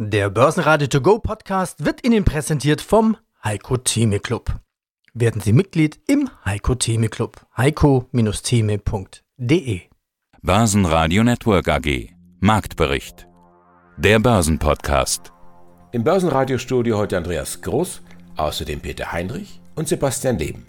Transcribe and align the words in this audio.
Der 0.00 0.30
Börsenradio 0.30 0.86
To 0.86 1.00
Go 1.00 1.18
Podcast 1.18 1.84
wird 1.84 2.06
Ihnen 2.06 2.22
präsentiert 2.22 2.80
vom 2.80 3.16
Heiko 3.42 3.78
Theme 3.78 4.20
Club. 4.20 4.54
Werden 5.12 5.40
Sie 5.40 5.52
Mitglied 5.52 5.98
im 6.06 6.30
Heiko 6.44 6.76
Theme 6.76 7.08
Club. 7.08 7.44
heiko-theme.de 7.56 9.80
Börsenradio 10.40 11.24
Network 11.24 11.66
AG 11.66 12.10
Marktbericht 12.38 13.26
Der 13.96 14.20
Börsenpodcast 14.20 15.32
Im 15.90 16.04
Börsenradiostudio 16.04 16.96
heute 16.96 17.16
Andreas 17.16 17.60
Groß, 17.60 18.00
außerdem 18.36 18.78
Peter 18.78 19.10
Heinrich 19.10 19.60
und 19.74 19.88
Sebastian 19.88 20.38
Leben. 20.38 20.68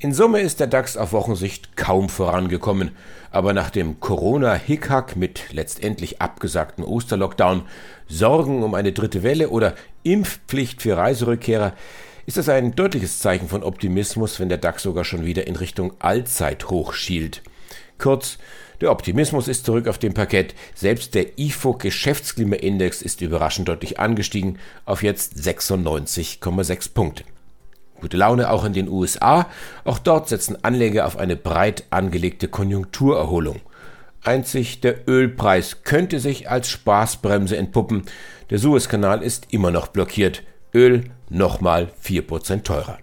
In 0.00 0.14
Summe 0.14 0.42
ist 0.42 0.60
der 0.60 0.68
DAX 0.68 0.96
auf 0.96 1.10
Wochensicht 1.10 1.76
kaum 1.76 2.08
vorangekommen, 2.08 2.92
aber 3.32 3.52
nach 3.52 3.70
dem 3.70 3.98
Corona-Hickhack 3.98 5.16
mit 5.16 5.52
letztendlich 5.52 6.22
abgesagten 6.22 6.84
Osterlockdown, 6.84 7.62
Sorgen 8.06 8.62
um 8.62 8.74
eine 8.74 8.92
dritte 8.92 9.24
Welle 9.24 9.48
oder 9.48 9.74
Impfpflicht 10.04 10.82
für 10.82 10.96
Reiserückkehrer 10.96 11.72
ist 12.26 12.36
das 12.36 12.48
ein 12.48 12.76
deutliches 12.76 13.18
Zeichen 13.18 13.48
von 13.48 13.64
Optimismus, 13.64 14.38
wenn 14.38 14.48
der 14.48 14.58
DAX 14.58 14.84
sogar 14.84 15.04
schon 15.04 15.26
wieder 15.26 15.48
in 15.48 15.56
Richtung 15.56 15.92
Allzeithoch 15.98 16.92
schielt. 16.92 17.42
Kurz, 17.98 18.38
der 18.80 18.92
Optimismus 18.92 19.48
ist 19.48 19.66
zurück 19.66 19.88
auf 19.88 19.98
dem 19.98 20.14
Parkett. 20.14 20.54
Selbst 20.76 21.16
der 21.16 21.40
IFO 21.40 21.72
Geschäftsklimaindex 21.72 23.02
ist 23.02 23.20
überraschend 23.20 23.66
deutlich 23.66 23.98
angestiegen 23.98 24.60
auf 24.84 25.02
jetzt 25.02 25.34
96,6 25.34 26.94
Punkte. 26.94 27.24
Gute 28.00 28.16
Laune 28.16 28.50
auch 28.50 28.64
in 28.64 28.72
den 28.72 28.88
USA. 28.88 29.46
Auch 29.84 29.98
dort 29.98 30.28
setzen 30.28 30.62
Anleger 30.62 31.06
auf 31.06 31.18
eine 31.18 31.36
breit 31.36 31.84
angelegte 31.90 32.48
Konjunkturerholung. 32.48 33.60
Einzig 34.22 34.80
der 34.80 35.08
Ölpreis 35.08 35.84
könnte 35.84 36.20
sich 36.20 36.50
als 36.50 36.68
Spaßbremse 36.68 37.56
entpuppen. 37.56 38.04
Der 38.50 38.58
Suezkanal 38.58 39.22
ist 39.22 39.48
immer 39.50 39.70
noch 39.70 39.88
blockiert. 39.88 40.42
Öl 40.74 41.04
nochmal 41.30 41.88
4% 42.04 42.62
teurer. 42.62 42.98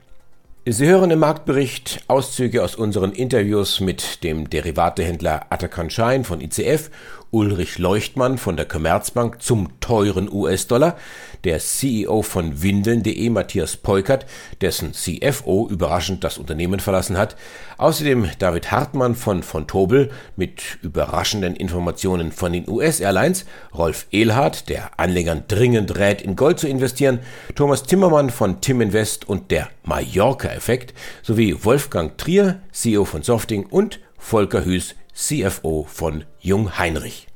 Sie 0.68 0.88
hören 0.88 1.12
im 1.12 1.20
Marktbericht 1.20 2.04
Auszüge 2.08 2.64
aus 2.64 2.76
unseren 2.76 3.12
Interviews 3.12 3.82
mit 3.82 4.24
dem 4.24 4.50
Derivatehändler 4.50 5.46
Atakan 5.52 5.92
Schein 5.92 6.24
von 6.24 6.42
ICF, 6.42 6.90
Ulrich 7.32 7.78
Leuchtmann 7.78 8.38
von 8.38 8.56
der 8.58 8.66
Commerzbank 8.66 9.42
zum 9.42 9.80
teuren 9.80 10.32
US-Dollar, 10.32 10.96
der 11.44 11.60
CEO 11.60 12.22
von 12.22 12.62
Windeln.de 12.62 13.30
Matthias 13.30 13.78
Peukert, 13.78 14.26
dessen 14.62 14.94
CFO 14.94 15.68
überraschend 15.70 16.24
das 16.24 16.38
Unternehmen 16.38 16.80
verlassen 16.80 17.18
hat, 17.18 17.36
außerdem 17.78 18.30
David 18.40 18.72
Hartmann 18.72 19.16
von 19.16 19.44
von 19.44 19.68
Tobel 19.68 20.12
mit 20.36 20.80
überraschenden 20.82 21.56
Informationen 21.56 22.32
von 22.32 22.54
den 22.54 22.70
US-Airlines, 22.70 23.46
Rolf 23.74 24.08
Ehlhardt, 24.12 24.70
der 24.70 25.00
Anlegern 25.00 25.44
dringend 25.48 25.98
rät, 25.98 26.22
in 26.22 26.36
Gold 26.36 26.60
zu 26.60 26.68
investieren, 26.68 27.20
Thomas 27.56 27.84
Timmermann 27.84 28.30
von 28.30 28.62
Tim 28.62 28.82
Invest 28.82 29.28
und 29.28 29.52
der 29.52 29.70
Mallorca-Effekt. 29.84 30.94
Sowie 31.22 31.56
Wolfgang 31.64 32.18
Trier, 32.18 32.62
CEO 32.72 33.06
von 33.06 33.24
Softing 33.24 33.66
und 33.66 34.00
Volker 34.18 34.66
Hüß, 34.66 34.96
CFO 35.16 35.86
von 35.88 36.26
Jung 36.40 36.78
Heinrich. 36.78 37.28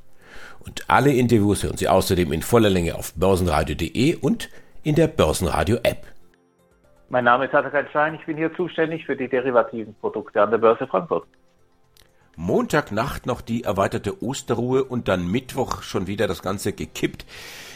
Und 0.59 0.89
alle 0.89 1.13
Interviews 1.13 1.63
hören 1.63 1.77
Sie 1.77 1.87
außerdem 1.87 2.33
in 2.33 2.41
voller 2.41 2.69
Länge 2.69 2.95
auf 2.95 3.13
börsenradio.de 3.15 4.17
und 4.17 4.49
in 4.83 4.95
der 4.95 5.07
Börsenradio-App. 5.07 6.05
Mein 7.07 7.23
Name 7.23 7.45
ist 7.45 7.55
Atakan 7.55 7.87
Schein, 7.91 8.15
ich 8.15 8.25
bin 8.25 8.35
hier 8.35 8.53
zuständig 8.53 9.05
für 9.05 9.15
die 9.15 9.29
derivativen 9.29 9.95
Produkte 9.95 10.41
an 10.41 10.51
der 10.51 10.57
Börse 10.57 10.85
Frankfurt. 10.87 11.25
Montagnacht 12.35 13.25
noch 13.25 13.41
die 13.41 13.63
erweiterte 13.63 14.23
Osterruhe 14.23 14.83
und 14.83 15.07
dann 15.07 15.29
Mittwoch 15.29 15.81
schon 15.81 16.07
wieder 16.07 16.27
das 16.27 16.41
Ganze 16.41 16.73
gekippt 16.73 17.25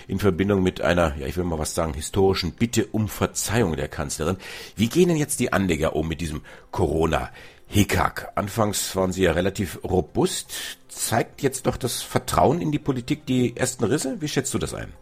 in 0.08 0.20
Verbindung 0.20 0.64
mit 0.64 0.82
einer, 0.82 1.16
ja 1.17 1.28
ich 1.28 1.38
will 1.38 1.44
mal 1.45 1.60
was 1.60 1.76
sagen, 1.76 1.94
historischen 1.94 2.54
Bitte 2.54 2.88
um 2.92 3.08
Verzeihung 3.08 3.76
der 3.76 3.88
Kanzlerin. 3.88 4.38
Wie 4.76 4.90
gehen 4.90 5.08
denn 5.08 5.17
jetzt 5.17 5.40
die 5.40 5.52
Anleger 5.52 5.95
um 5.95 6.08
mit 6.08 6.22
diesem 6.22 6.42
Corona? 6.72 7.30
Hickhack. 7.74 8.32
Anfangs 8.36 8.95
waren 8.95 9.11
Sie 9.11 9.23
ja 9.23 9.32
relativ 9.32 9.80
robust. 9.84 10.78
Zeigt 10.89 11.42
jetzt 11.42 11.66
doch 11.66 11.76
das 11.76 12.04
Vertrauen 12.04 12.61
in 12.61 12.72
die 12.72 12.78
Politik 12.78 13.26
die 13.26 13.58
ersten 13.58 13.84
Risse? 13.84 14.22
Wie 14.22 14.28
schätzt 14.28 14.54
du 14.54 14.60
das 14.60 14.76
ein? 14.76 14.94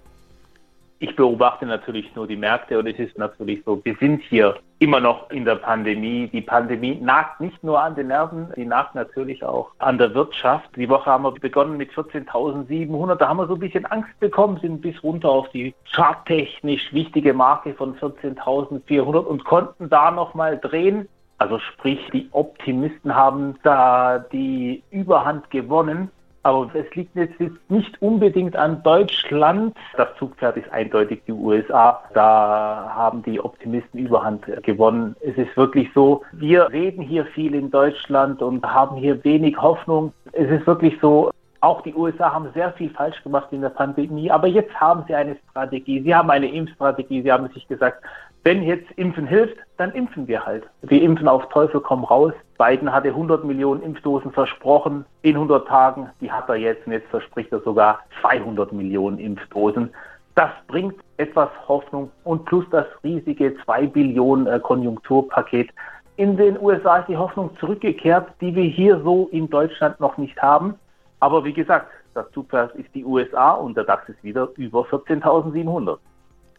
Ich 1.00 1.14
beobachte 1.18 1.66
natürlich 1.66 2.16
nur 2.16 2.28
die 2.28 2.38
Märkte 2.38 2.80
und 2.80 2.88
es 2.88 2.98
ist 2.98 3.18
natürlich 3.18 3.62
so, 3.66 3.84
wir 3.84 3.98
sind 4.00 4.22
hier 4.30 4.56
immer 4.80 5.02
noch 5.02 5.30
in 5.32 5.44
der 5.44 5.56
Pandemie. 5.56 6.30
Die 6.32 6.40
Pandemie 6.40 6.96
nagt 6.96 7.42
nicht 7.42 7.62
nur 7.62 7.82
an 7.82 7.96
den 7.96 8.08
Nerven, 8.08 8.48
die 8.56 8.66
nagt 8.66 8.96
natürlich 8.96 9.44
auch 9.44 9.72
an 9.80 9.98
der 9.98 10.14
Wirtschaft. 10.14 10.70
Die 10.78 10.88
Woche 10.88 11.08
haben 11.08 11.26
wir 11.26 11.32
begonnen 11.32 11.76
mit 11.76 11.92
14.700. 11.92 13.16
Da 13.16 13.28
haben 13.28 13.38
wir 13.38 13.48
so 13.48 13.56
ein 13.56 13.60
bisschen 13.60 13.86
Angst 13.88 14.18
bekommen, 14.22 14.60
sind 14.62 14.82
bis 14.82 15.04
runter 15.04 15.30
auf 15.30 15.50
die 15.50 15.74
charttechnisch 15.92 16.94
wichtige 16.94 17.34
Marke 17.34 17.74
von 17.74 17.98
14.400 17.98 19.18
und 19.18 19.44
konnten 19.44 19.90
da 19.90 20.10
nochmal 20.12 20.58
drehen. 20.58 21.10
Also 21.42 21.58
sprich, 21.58 22.00
die 22.14 22.30
Optimisten 22.34 23.16
haben 23.16 23.56
da 23.64 24.20
die 24.20 24.84
Überhand 24.92 25.50
gewonnen. 25.50 26.12
Aber 26.44 26.70
es 26.76 26.94
liegt 26.94 27.16
jetzt 27.16 27.34
nicht 27.68 28.00
unbedingt 28.00 28.56
an 28.56 28.84
Deutschland. 28.84 29.76
Das 29.98 30.10
Zugpferd 30.20 30.58
ist 30.58 30.72
eindeutig 30.72 31.24
die 31.26 31.32
USA. 31.32 32.00
Da 32.14 32.92
haben 32.96 33.24
die 33.24 33.44
Optimisten 33.44 34.00
Überhand 34.00 34.46
gewonnen. 34.62 35.16
Es 35.22 35.36
ist 35.36 35.58
wirklich 35.58 35.90
so, 35.96 36.22
wir 36.32 36.70
reden 36.70 37.02
hier 37.02 37.26
viel 37.26 37.56
in 37.56 37.72
Deutschland 37.72 38.44
und 38.44 38.64
haben 38.64 38.98
hier 38.98 39.24
wenig 39.24 39.60
Hoffnung. 39.60 40.14
Es 40.34 40.48
ist 40.48 40.68
wirklich 40.68 40.96
so, 41.02 41.32
auch 41.62 41.82
die 41.82 41.96
USA 41.96 42.34
haben 42.34 42.50
sehr 42.54 42.72
viel 42.74 42.92
falsch 42.92 43.22
gemacht 43.24 43.48
in 43.52 43.62
der 43.62 43.70
Pandemie, 43.70 44.30
aber 44.30 44.46
jetzt 44.46 44.74
haben 44.80 45.06
sie 45.08 45.16
eine 45.16 45.38
Strategie. 45.50 46.02
Sie 46.02 46.14
haben 46.14 46.30
eine 46.30 46.52
Impfstrategie. 46.52 47.24
Sie 47.24 47.32
haben 47.32 47.48
sich 47.50 47.68
gesagt, 47.68 48.04
wenn 48.44 48.64
jetzt 48.64 48.90
Impfen 48.96 49.28
hilft, 49.28 49.58
dann 49.78 49.92
impfen 49.92 50.28
wir 50.28 50.46
halt. 50.46 50.64
Wir 50.82 51.02
impfen 51.04 51.28
auf 51.28 51.48
Teufel 51.50 51.80
komm 51.80 52.04
raus. 52.04 52.34
Biden 52.58 52.92
hatte 52.92 53.10
100 53.10 53.44
Millionen 53.44 53.84
Impfdosen 53.84 54.32
versprochen 54.32 55.06
in 55.22 55.36
100 55.36 55.68
Tagen. 55.68 56.10
Die 56.22 56.32
hat 56.32 56.50
er 56.50 56.56
jetzt 56.56 56.88
und 56.88 56.94
jetzt 56.94 57.08
verspricht 57.10 57.52
er 57.52 57.60
sogar 57.62 58.00
200 58.22 58.72
Millionen 58.72 59.20
Impfdosen. 59.20 59.92
Das 60.34 60.50
bringt 60.68 60.96
etwas 61.18 61.50
Hoffnung 61.68 62.10
und 62.24 62.46
plus 62.46 62.66
das 62.72 62.88
riesige 63.04 63.56
2 63.64 63.88
Billionen 63.88 64.48
äh, 64.48 64.60
Konjunkturpaket. 64.60 65.70
In 66.16 66.36
den 66.36 66.60
USA 66.60 66.98
ist 66.98 67.10
die 67.10 67.18
Hoffnung 67.18 67.56
zurückgekehrt, 67.60 68.32
die 68.42 68.56
wir 68.56 68.64
hier 68.64 69.02
so 69.04 69.30
in 69.32 69.50
Deutschland 69.50 70.00
noch 70.00 70.18
nicht 70.18 70.42
haben. 70.42 70.76
Aber 71.20 71.44
wie 71.44 71.54
gesagt, 71.54 71.88
das 72.16 72.30
Zugpferd 72.32 72.76
ist 72.76 72.94
die 72.96 73.06
USA 73.06 73.52
und 73.52 73.78
der 73.78 73.84
DAX 73.84 74.10
ist 74.10 74.24
wieder 74.24 74.50
über 74.58 74.82
14.700 74.82 75.98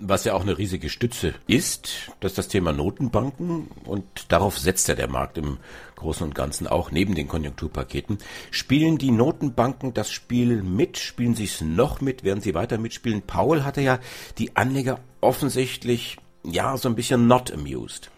was 0.05 0.25
ja 0.25 0.35
auch 0.35 0.43
eine 0.43 0.59
riesige 0.59 0.89
Stütze 0.89 1.35
ist, 1.47 2.13
das 2.21 2.33
ist 2.33 2.39
das 2.39 2.49
Thema 2.49 2.73
Notenbanken 2.73 3.69
und 3.85 4.33
darauf 4.33 4.59
setzt 4.59 4.89
ja 4.89 4.95
der 4.95 5.09
Markt 5.09 5.39
im 5.39 5.59
Großen 5.97 6.27
und 6.27 6.35
Ganzen 6.35 6.67
auch 6.67 6.91
neben 6.91 7.15
den 7.15 7.29
Konjunkturpaketen. 7.29 8.19
Spielen 8.51 8.99
die 8.99 9.13
Notenbanken 9.13 9.95
das 9.95 10.11
Spiel 10.11 10.63
mit? 10.63 10.99
Spielen 10.99 11.35
sie 11.35 11.45
es 11.45 11.61
noch 11.61 12.01
mit? 12.01 12.25
Werden 12.25 12.41
sie 12.41 12.55
weiter 12.55 12.79
mitspielen? 12.79 13.23
Paul 13.23 13.65
hatte 13.65 13.81
ja 13.81 13.99
die 14.39 14.57
Anleger 14.57 14.99
offensichtlich 15.21 16.19
ja 16.43 16.77
so 16.77 16.89
ein 16.89 16.97
bisschen 16.97 17.29
not 17.29 17.53
amused. 17.53 18.11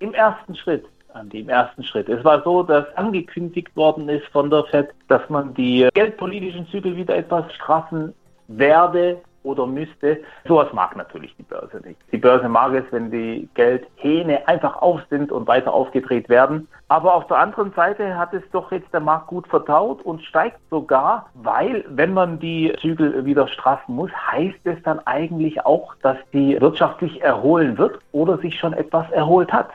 Im 0.00 0.12
ersten 0.12 0.56
Schritt 0.56 0.84
an 1.12 1.30
dem 1.30 1.48
ersten 1.48 1.82
Schritt. 1.82 2.10
Es 2.10 2.22
war 2.24 2.42
so, 2.42 2.62
dass 2.62 2.84
angekündigt 2.94 3.74
worden 3.74 4.08
ist 4.08 4.26
von 4.26 4.50
der 4.50 4.64
FED, 4.64 4.88
dass 5.08 5.26
man 5.30 5.54
die 5.54 5.88
geldpolitischen 5.94 6.68
Zügel 6.68 6.94
wieder 6.94 7.16
etwas 7.16 7.50
straffen 7.54 8.12
werde 8.48 9.22
oder 9.46 9.66
müsste. 9.66 10.18
Sowas 10.46 10.68
mag 10.72 10.96
natürlich 10.96 11.34
die 11.36 11.44
Börse 11.44 11.80
nicht. 11.84 11.98
Die 12.12 12.18
Börse 12.18 12.48
mag 12.48 12.74
es, 12.74 12.84
wenn 12.90 13.10
die 13.10 13.48
Geldhähne 13.54 14.46
einfach 14.48 14.82
auf 14.82 15.00
sind 15.08 15.32
und 15.32 15.46
weiter 15.46 15.72
aufgedreht 15.72 16.28
werden. 16.28 16.68
Aber 16.88 17.14
auf 17.14 17.26
der 17.28 17.38
anderen 17.38 17.72
Seite 17.72 18.16
hat 18.16 18.34
es 18.34 18.42
doch 18.52 18.70
jetzt 18.72 18.92
der 18.92 19.00
Markt 19.00 19.28
gut 19.28 19.46
vertraut 19.48 20.02
und 20.02 20.22
steigt 20.22 20.58
sogar, 20.70 21.30
weil 21.34 21.84
wenn 21.88 22.12
man 22.12 22.38
die 22.38 22.72
Zügel 22.80 23.24
wieder 23.24 23.48
straffen 23.48 23.94
muss, 23.94 24.10
heißt 24.12 24.60
es 24.64 24.82
dann 24.82 25.00
eigentlich 25.06 25.64
auch, 25.64 25.94
dass 26.02 26.16
die 26.32 26.60
wirtschaftlich 26.60 27.22
erholen 27.22 27.78
wird 27.78 27.98
oder 28.12 28.38
sich 28.38 28.58
schon 28.58 28.72
etwas 28.72 29.10
erholt 29.10 29.52
hat. 29.52 29.70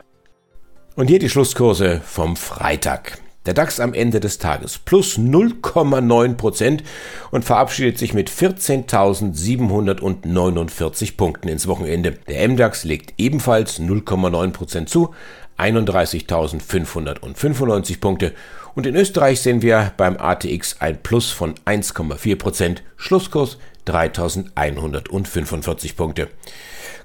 Und 0.96 1.08
hier 1.08 1.20
die 1.20 1.30
Schlusskurse 1.30 2.02
vom 2.04 2.36
Freitag. 2.36 3.18
Der 3.48 3.56
DAX 3.56 3.80
am 3.80 3.96
Ende 3.96 4.20
des 4.20 4.38
Tages 4.38 4.78
plus 4.78 5.18
0,9 5.18 6.36
Prozent 6.36 6.84
und 7.32 7.44
verabschiedet 7.44 7.98
sich 7.98 8.14
mit 8.14 8.30
14.749 8.30 11.18
Punkten 11.18 11.48
ins 11.48 11.66
Wochenende. 11.66 12.12
Der 12.28 12.48
MDAX 12.48 12.84
legt 12.84 13.16
ebenfalls 13.18 13.80
0,9 13.80 14.52
Prozent 14.52 14.90
zu, 14.90 15.16
31.595 15.58 18.00
Punkte. 18.00 18.34
Und 18.76 18.86
in 18.86 18.96
Österreich 18.96 19.42
sehen 19.42 19.64
wir 19.64 19.92
beim 19.98 20.18
ATX 20.18 20.80
ein 20.80 21.02
Plus 21.02 21.32
von 21.32 21.56
1,4 21.66 22.38
Prozent, 22.38 22.84
Schlusskurs 22.96 23.58
3.145 23.88 25.96
Punkte. 25.96 26.28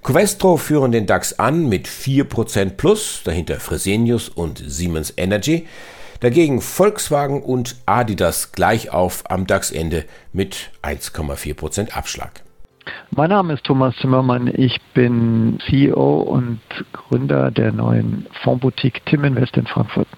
Covestro 0.02 0.58
führen 0.58 0.92
den 0.92 1.06
DAX 1.06 1.38
an 1.38 1.66
mit 1.66 1.88
4 1.88 2.24
Prozent 2.24 2.76
plus, 2.76 3.22
dahinter 3.24 3.58
Fresenius 3.58 4.28
und 4.28 4.62
Siemens 4.66 5.14
Energy. 5.16 5.66
Dagegen 6.20 6.60
Volkswagen 6.60 7.42
und 7.42 7.76
Adidas 7.86 8.52
gleich 8.52 8.90
auf 8.90 9.24
am 9.30 9.46
DAX-Ende 9.46 10.04
mit 10.32 10.70
1,4% 10.82 11.92
Abschlag. 11.92 12.42
Mein 13.10 13.30
Name 13.30 13.54
ist 13.54 13.64
Thomas 13.64 13.94
Zimmermann. 14.00 14.46
Ich 14.46 14.80
bin 14.94 15.58
CEO 15.68 16.20
und 16.20 16.60
Gründer 16.92 17.50
der 17.50 17.72
neuen 17.72 18.26
Fondsboutique 18.42 19.04
Tim 19.06 19.24
Invest 19.24 19.56
in 19.56 19.66
Frankfurt. 19.66 20.08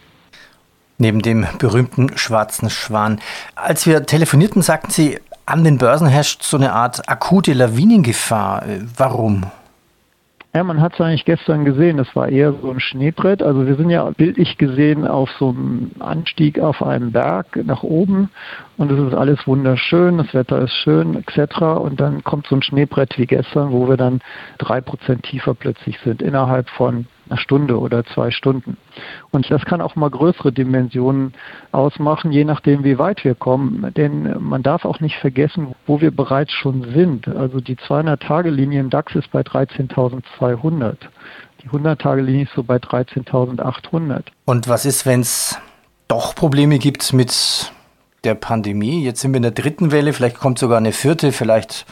Neben 0.99 1.23
dem 1.23 1.47
berühmten 1.59 2.17
schwarzen 2.19 2.71
Schwan. 2.71 3.21
Als 3.55 3.87
wir 3.87 4.05
telefonierten, 4.05 4.63
sagten 4.63 4.91
Sie, 4.91 5.19
an 5.47 5.65
den 5.65 5.79
Börsen 5.79 6.09
herrscht 6.09 6.43
so 6.43 6.57
eine 6.57 6.73
Art 6.73 7.09
akute 7.09 7.53
Lawinengefahr. 7.53 8.65
Warum? 8.97 9.47
Ja, 10.59 10.65
man 10.65 10.81
hat 10.81 10.95
es 10.95 11.01
eigentlich 11.01 11.25
gestern 11.25 11.65
gesehen, 11.65 11.99
das 11.99 12.17
war 12.17 12.29
eher 12.29 12.53
so 12.53 12.69
ein 12.73 12.81
Schneebrett. 12.81 13.45
Also 13.45 13.65
wir 13.69 13.77
sind 13.77 13.91
ja 13.91 14.11
bildlich 14.11 14.59
gesehen 14.59 15.07
auf 15.07 15.31
so 15.39 15.51
einem 15.51 15.93
Anstieg 16.01 16.59
auf 16.59 16.83
einem 16.83 17.13
Berg 17.13 17.65
nach 17.65 17.85
oben 17.85 18.29
und 18.77 18.91
es 18.91 18.99
ist 18.99 19.15
alles 19.15 19.47
wunderschön, 19.47 20.19
das 20.19 20.35
Wetter 20.35 20.59
ist 20.61 20.73
schön 20.73 21.15
etc. 21.15 21.61
Und 21.61 22.01
dann 22.01 22.25
kommt 22.25 22.49
so 22.49 22.57
ein 22.57 22.63
Schneebrett 22.63 23.17
wie 23.19 23.27
gestern, 23.27 23.71
wo 23.71 23.89
wir 23.89 23.97
dann 23.97 24.21
drei 24.59 24.81
Prozent 24.81 25.23
tiefer 25.23 25.55
plötzlich 25.55 25.97
sind 26.01 26.23
innerhalb 26.23 26.69
von 26.71 27.07
einer 27.31 27.39
Stunde 27.39 27.79
oder 27.79 28.05
zwei 28.05 28.31
Stunden. 28.31 28.77
Und 29.31 29.51
das 29.51 29.65
kann 29.65 29.81
auch 29.81 29.97
mal 29.97 30.11
größere 30.11 30.53
Dimensionen 30.53 31.35
ausmachen, 31.73 32.33
je 32.33 32.45
nachdem, 32.45 32.85
wie 32.85 32.99
weit 32.99 33.25
wir 33.25 33.35
kommen. 33.35 33.93
Denn 33.95 34.37
man 34.41 34.63
darf 34.63 34.85
auch 34.85 35.01
nicht 35.01 35.17
vergessen, 35.17 35.75
wo 35.87 36.01
wir 36.01 36.11
bereits 36.11 36.53
schon 36.53 36.83
sind. 36.93 37.29
Also 37.29 37.61
die 37.61 37.77
200-Tage-Linie 37.77 38.81
im 38.81 38.91
DAX 38.91 39.15
ist 39.15 39.31
bei 39.31 39.41
13.200. 39.41 40.97
Die 41.63 41.69
100-Tage-Linie 41.69 42.45
ist 42.45 42.55
so 42.55 42.63
bei 42.63 42.77
13.800. 42.77 44.23
Und 44.45 44.69
was 44.69 44.85
ist, 44.85 45.07
wenn 45.07 45.21
es 45.21 45.59
doch 46.07 46.35
Probleme 46.35 46.79
gibt 46.79 47.13
mit 47.13 47.73
der 48.25 48.35
Pandemie? 48.35 49.05
Jetzt 49.05 49.21
sind 49.21 49.33
wir 49.33 49.39
in 49.39 49.43
der 49.43 49.53
dritten 49.53 49.91
Welle, 49.93 50.13
vielleicht 50.13 50.39
kommt 50.39 50.59
sogar 50.59 50.79
eine 50.79 50.93
vierte, 50.93 51.33
vielleicht 51.33 51.87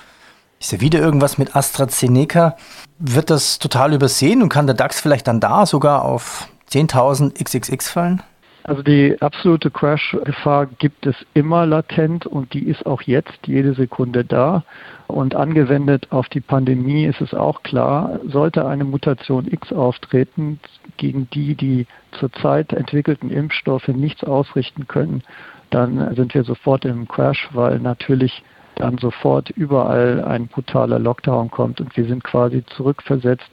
ist 0.61 0.73
ja 0.73 0.81
wieder 0.81 1.01
irgendwas 1.01 1.39
mit 1.39 1.55
AstraZeneca. 1.55 2.57
Wird 2.99 3.31
das 3.31 3.59
total 3.59 3.93
übersehen 3.93 4.43
und 4.43 4.49
kann 4.49 4.67
der 4.67 4.75
DAX 4.75 5.01
vielleicht 5.01 5.27
dann 5.27 5.41
da 5.41 5.67
sogar 5.67 6.05
auf 6.05 6.49
10.000 6.71 7.43
XXX 7.43 7.91
fallen? 7.91 8.23
Also 8.65 8.83
die 8.83 9.17
absolute 9.21 9.71
Crash-Gefahr 9.71 10.67
gibt 10.67 11.07
es 11.07 11.15
immer 11.35 11.67
latent 11.67 12.27
und 12.27 12.53
die 12.53 12.65
ist 12.65 12.85
auch 12.85 13.01
jetzt 13.03 13.39
jede 13.47 13.75
Sekunde 13.75 14.25
da. 14.25 14.65
Und 15.07 15.37
angewendet 15.37 16.09
auf 16.11 16.29
die 16.29 16.41
Pandemie 16.41 17.05
ist 17.05 17.21
es 17.21 17.33
auch 17.33 17.63
klar, 17.63 18.19
sollte 18.27 18.67
eine 18.67 18.83
Mutation 18.83 19.47
X 19.49 19.73
auftreten, 19.73 20.59
gegen 20.97 21.31
die 21.31 21.55
die 21.55 21.87
zurzeit 22.19 22.73
entwickelten 22.73 23.31
Impfstoffe 23.31 23.87
nichts 23.87 24.25
ausrichten 24.25 24.89
können, 24.89 25.23
dann 25.71 26.15
sind 26.17 26.35
wir 26.35 26.43
sofort 26.43 26.85
im 26.85 27.07
Crash, 27.07 27.49
weil 27.53 27.79
natürlich 27.79 28.43
dann 28.77 28.99
sofort 28.99 29.51
überall 29.51 30.23
ein 30.25 30.47
brutaler 30.47 30.99
Lockdown 30.99 31.51
kommt 31.51 31.81
und 31.81 31.97
wir 31.97 32.07
sind 32.07 32.23
quasi 32.23 32.65
zurückversetzt 32.77 33.51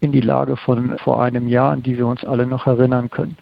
in 0.00 0.12
die 0.12 0.20
Lage 0.20 0.56
von 0.56 0.98
vor 0.98 1.22
einem 1.22 1.48
Jahr, 1.48 1.72
an 1.72 1.82
die 1.82 1.98
wir 1.98 2.06
uns 2.06 2.24
alle 2.24 2.46
noch 2.46 2.66
erinnern 2.66 3.10
können. 3.10 3.36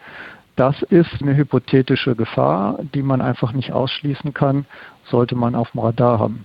Das 0.56 0.82
ist 0.82 1.22
eine 1.22 1.36
hypothetische 1.36 2.14
Gefahr, 2.14 2.78
die 2.94 3.02
man 3.02 3.20
einfach 3.20 3.52
nicht 3.52 3.72
ausschließen 3.72 4.34
kann, 4.34 4.66
sollte 5.04 5.34
man 5.34 5.54
auf 5.54 5.70
dem 5.70 5.80
Radar 5.80 6.18
haben. 6.18 6.44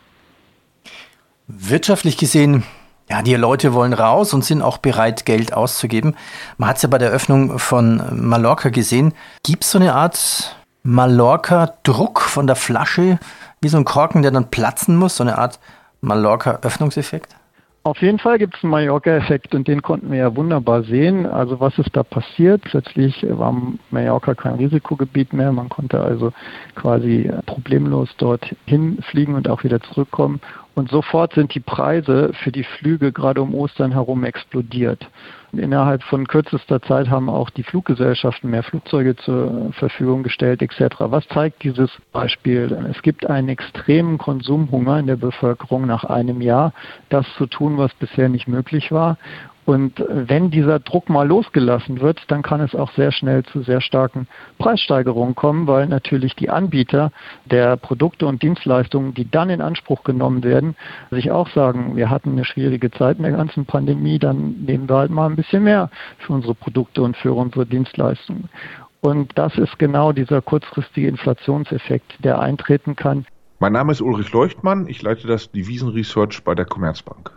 Wirtschaftlich 1.47 2.17
gesehen, 2.17 2.63
ja, 3.09 3.21
die 3.21 3.35
Leute 3.35 3.73
wollen 3.73 3.93
raus 3.93 4.33
und 4.33 4.43
sind 4.43 4.61
auch 4.61 4.77
bereit, 4.77 5.25
Geld 5.25 5.53
auszugeben. 5.53 6.15
Man 6.57 6.69
hat 6.69 6.77
es 6.77 6.83
ja 6.83 6.89
bei 6.89 6.97
der 6.97 7.11
Öffnung 7.11 7.59
von 7.59 8.01
Mallorca 8.11 8.69
gesehen. 8.69 9.13
Gibt 9.43 9.63
es 9.63 9.71
so 9.71 9.79
eine 9.79 9.93
Art 9.93 10.55
Mallorca-Druck 10.83 12.21
von 12.21 12.47
der 12.47 12.55
Flasche, 12.55 13.19
wie 13.65 13.69
so 13.69 13.77
ein 13.77 13.83
Korken, 13.83 14.21
der 14.21 14.29
dann 14.29 14.51
platzen 14.51 14.95
muss, 14.95 15.17
so 15.17 15.23
eine 15.23 15.39
Art 15.39 15.59
Mallorca-Öffnungseffekt? 16.01 17.35
Auf 17.81 17.99
jeden 17.99 18.19
Fall 18.19 18.37
gibt 18.37 18.55
es 18.55 18.63
einen 18.63 18.69
Mallorca-Effekt 18.69 19.55
und 19.55 19.67
den 19.67 19.81
konnten 19.81 20.11
wir 20.11 20.19
ja 20.19 20.35
wunderbar 20.35 20.83
sehen. 20.83 21.25
Also 21.25 21.59
was 21.59 21.75
ist 21.79 21.89
da 21.93 22.03
passiert? 22.03 22.61
Plötzlich 22.61 23.25
war 23.27 23.59
Mallorca 23.89 24.35
kein 24.35 24.55
Risikogebiet 24.55 25.33
mehr. 25.33 25.51
Man 25.51 25.69
konnte 25.69 25.99
also 25.99 26.31
quasi 26.75 27.31
problemlos 27.47 28.09
dort 28.19 28.55
hinfliegen 28.67 29.33
und 29.33 29.49
auch 29.49 29.63
wieder 29.63 29.81
zurückkommen. 29.81 30.41
Und 30.75 30.89
sofort 30.89 31.33
sind 31.33 31.55
die 31.55 31.61
Preise 31.61 32.31
für 32.43 32.51
die 32.51 32.65
Flüge 32.65 33.13
gerade 33.13 33.41
um 33.41 33.55
Ostern 33.55 33.93
herum 33.93 34.25
explodiert. 34.25 35.07
Innerhalb 35.53 36.03
von 36.03 36.27
kürzester 36.27 36.81
Zeit 36.81 37.09
haben 37.09 37.29
auch 37.29 37.49
die 37.49 37.63
Fluggesellschaften 37.63 38.49
mehr 38.49 38.61
Flugzeuge 38.61 39.15
zur 39.15 39.71
Verfügung 39.71 40.23
gestellt 40.23 40.61
etc. 40.61 40.95
Was 40.99 41.25
zeigt 41.29 41.63
dieses 41.63 41.89
Beispiel? 42.11 42.77
Es 42.91 43.01
gibt 43.01 43.25
einen 43.25 43.47
extremen 43.47 44.17
Konsumhunger 44.17 44.99
in 44.99 45.07
der 45.07 45.15
Bevölkerung 45.15 45.87
nach 45.87 46.03
einem 46.03 46.41
Jahr, 46.41 46.73
das 47.07 47.25
zu 47.37 47.45
tun, 47.45 47.77
was 47.77 47.93
bisher 47.93 48.27
nicht 48.27 48.49
möglich 48.49 48.91
war. 48.91 49.17
Und 49.65 50.03
wenn 50.07 50.51
dieser 50.51 50.79
Druck 50.79 51.09
mal 51.09 51.27
losgelassen 51.27 51.99
wird, 51.99 52.21
dann 52.27 52.43
kann 52.43 52.61
es 52.61 52.75
auch 52.75 52.91
sehr 52.91 53.11
schnell 53.11 53.43
zu 53.43 53.63
sehr 53.63 53.81
starken 53.81 54.27
Preissteigerungen 54.59 55.33
kommen, 55.33 55.65
weil 55.65 55.87
natürlich 55.87 56.35
die 56.35 56.51
Anbieter 56.51 57.11
der 57.45 57.75
Produkte 57.75 58.27
und 58.27 58.43
Dienstleistungen, 58.43 59.15
die 59.15 59.29
dann 59.29 59.49
in 59.49 59.61
Anspruch 59.61 60.03
genommen 60.03 60.43
werden, 60.43 60.75
sich 61.09 61.31
auch 61.31 61.49
sagen, 61.49 61.95
wir 61.95 62.11
hatten 62.11 62.33
eine 62.33 62.45
schwierige 62.45 62.91
Zeit 62.91 63.17
in 63.17 63.23
der 63.23 63.31
ganzen 63.31 63.65
Pandemie, 63.65 64.19
dann 64.19 64.63
nehmen 64.65 64.87
wir 64.87 64.97
halt 64.97 65.11
mal 65.11 65.27
ein 65.27 65.35
bisschen 65.35 65.63
mehr 65.63 65.89
für 66.19 66.33
unsere 66.33 66.53
Produkte 66.53 67.01
und 67.01 67.17
für 67.17 67.33
unsere 67.33 67.65
Dienstleistungen. 67.65 68.49
Und 69.01 69.31
das 69.35 69.57
ist 69.57 69.79
genau 69.79 70.11
dieser 70.11 70.41
kurzfristige 70.41 71.07
Inflationseffekt, 71.07 72.23
der 72.23 72.39
eintreten 72.39 72.95
kann. 72.95 73.25
Mein 73.59 73.73
Name 73.73 73.91
ist 73.91 74.01
Ulrich 74.01 74.31
Leuchtmann, 74.31 74.87
ich 74.87 75.01
leite 75.01 75.27
das 75.27 75.51
Devisenresearch 75.51 76.43
bei 76.43 76.53
der 76.53 76.65
Commerzbank. 76.65 77.31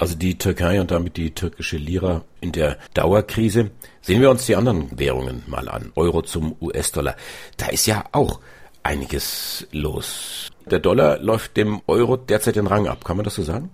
Also 0.00 0.16
die 0.16 0.38
Türkei 0.38 0.80
und 0.80 0.90
damit 0.90 1.18
die 1.18 1.32
türkische 1.34 1.76
Lira 1.76 2.24
in 2.40 2.52
der 2.52 2.78
Dauerkrise. 2.94 3.70
Sehen 4.00 4.22
wir 4.22 4.30
uns 4.30 4.46
die 4.46 4.56
anderen 4.56 4.98
Währungen 4.98 5.42
mal 5.46 5.68
an. 5.68 5.92
Euro 5.94 6.22
zum 6.22 6.56
US-Dollar. 6.58 7.16
Da 7.58 7.66
ist 7.66 7.84
ja 7.84 8.06
auch 8.12 8.40
einiges 8.82 9.68
los. 9.72 10.48
Der 10.64 10.78
Dollar 10.78 11.18
läuft 11.18 11.58
dem 11.58 11.82
Euro 11.86 12.16
derzeit 12.16 12.56
den 12.56 12.66
Rang 12.66 12.88
ab. 12.88 13.04
Kann 13.04 13.18
man 13.18 13.24
das 13.24 13.34
so 13.34 13.42
sagen? 13.42 13.68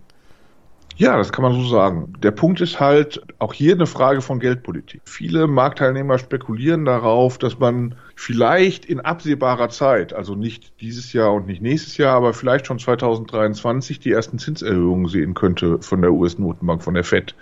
Ja, 0.98 1.18
das 1.18 1.30
kann 1.30 1.42
man 1.42 1.52
so 1.52 1.68
sagen. 1.68 2.14
Der 2.22 2.30
Punkt 2.30 2.62
ist 2.62 2.80
halt 2.80 3.20
auch 3.38 3.52
hier 3.52 3.74
eine 3.74 3.86
Frage 3.86 4.22
von 4.22 4.40
Geldpolitik. 4.40 5.02
Viele 5.04 5.46
Marktteilnehmer 5.46 6.18
spekulieren 6.18 6.86
darauf, 6.86 7.36
dass 7.36 7.58
man 7.58 7.96
vielleicht 8.14 8.86
in 8.86 9.00
absehbarer 9.00 9.68
Zeit, 9.68 10.14
also 10.14 10.34
nicht 10.34 10.80
dieses 10.80 11.12
Jahr 11.12 11.34
und 11.34 11.46
nicht 11.46 11.60
nächstes 11.60 11.98
Jahr, 11.98 12.16
aber 12.16 12.32
vielleicht 12.32 12.66
schon 12.66 12.78
2023 12.78 14.00
die 14.00 14.10
ersten 14.10 14.38
Zinserhöhungen 14.38 15.08
sehen 15.08 15.34
könnte 15.34 15.82
von 15.82 16.00
der 16.00 16.12
US-Notenbank, 16.12 16.82
von 16.82 16.94
der 16.94 17.04
Fed. 17.04 17.34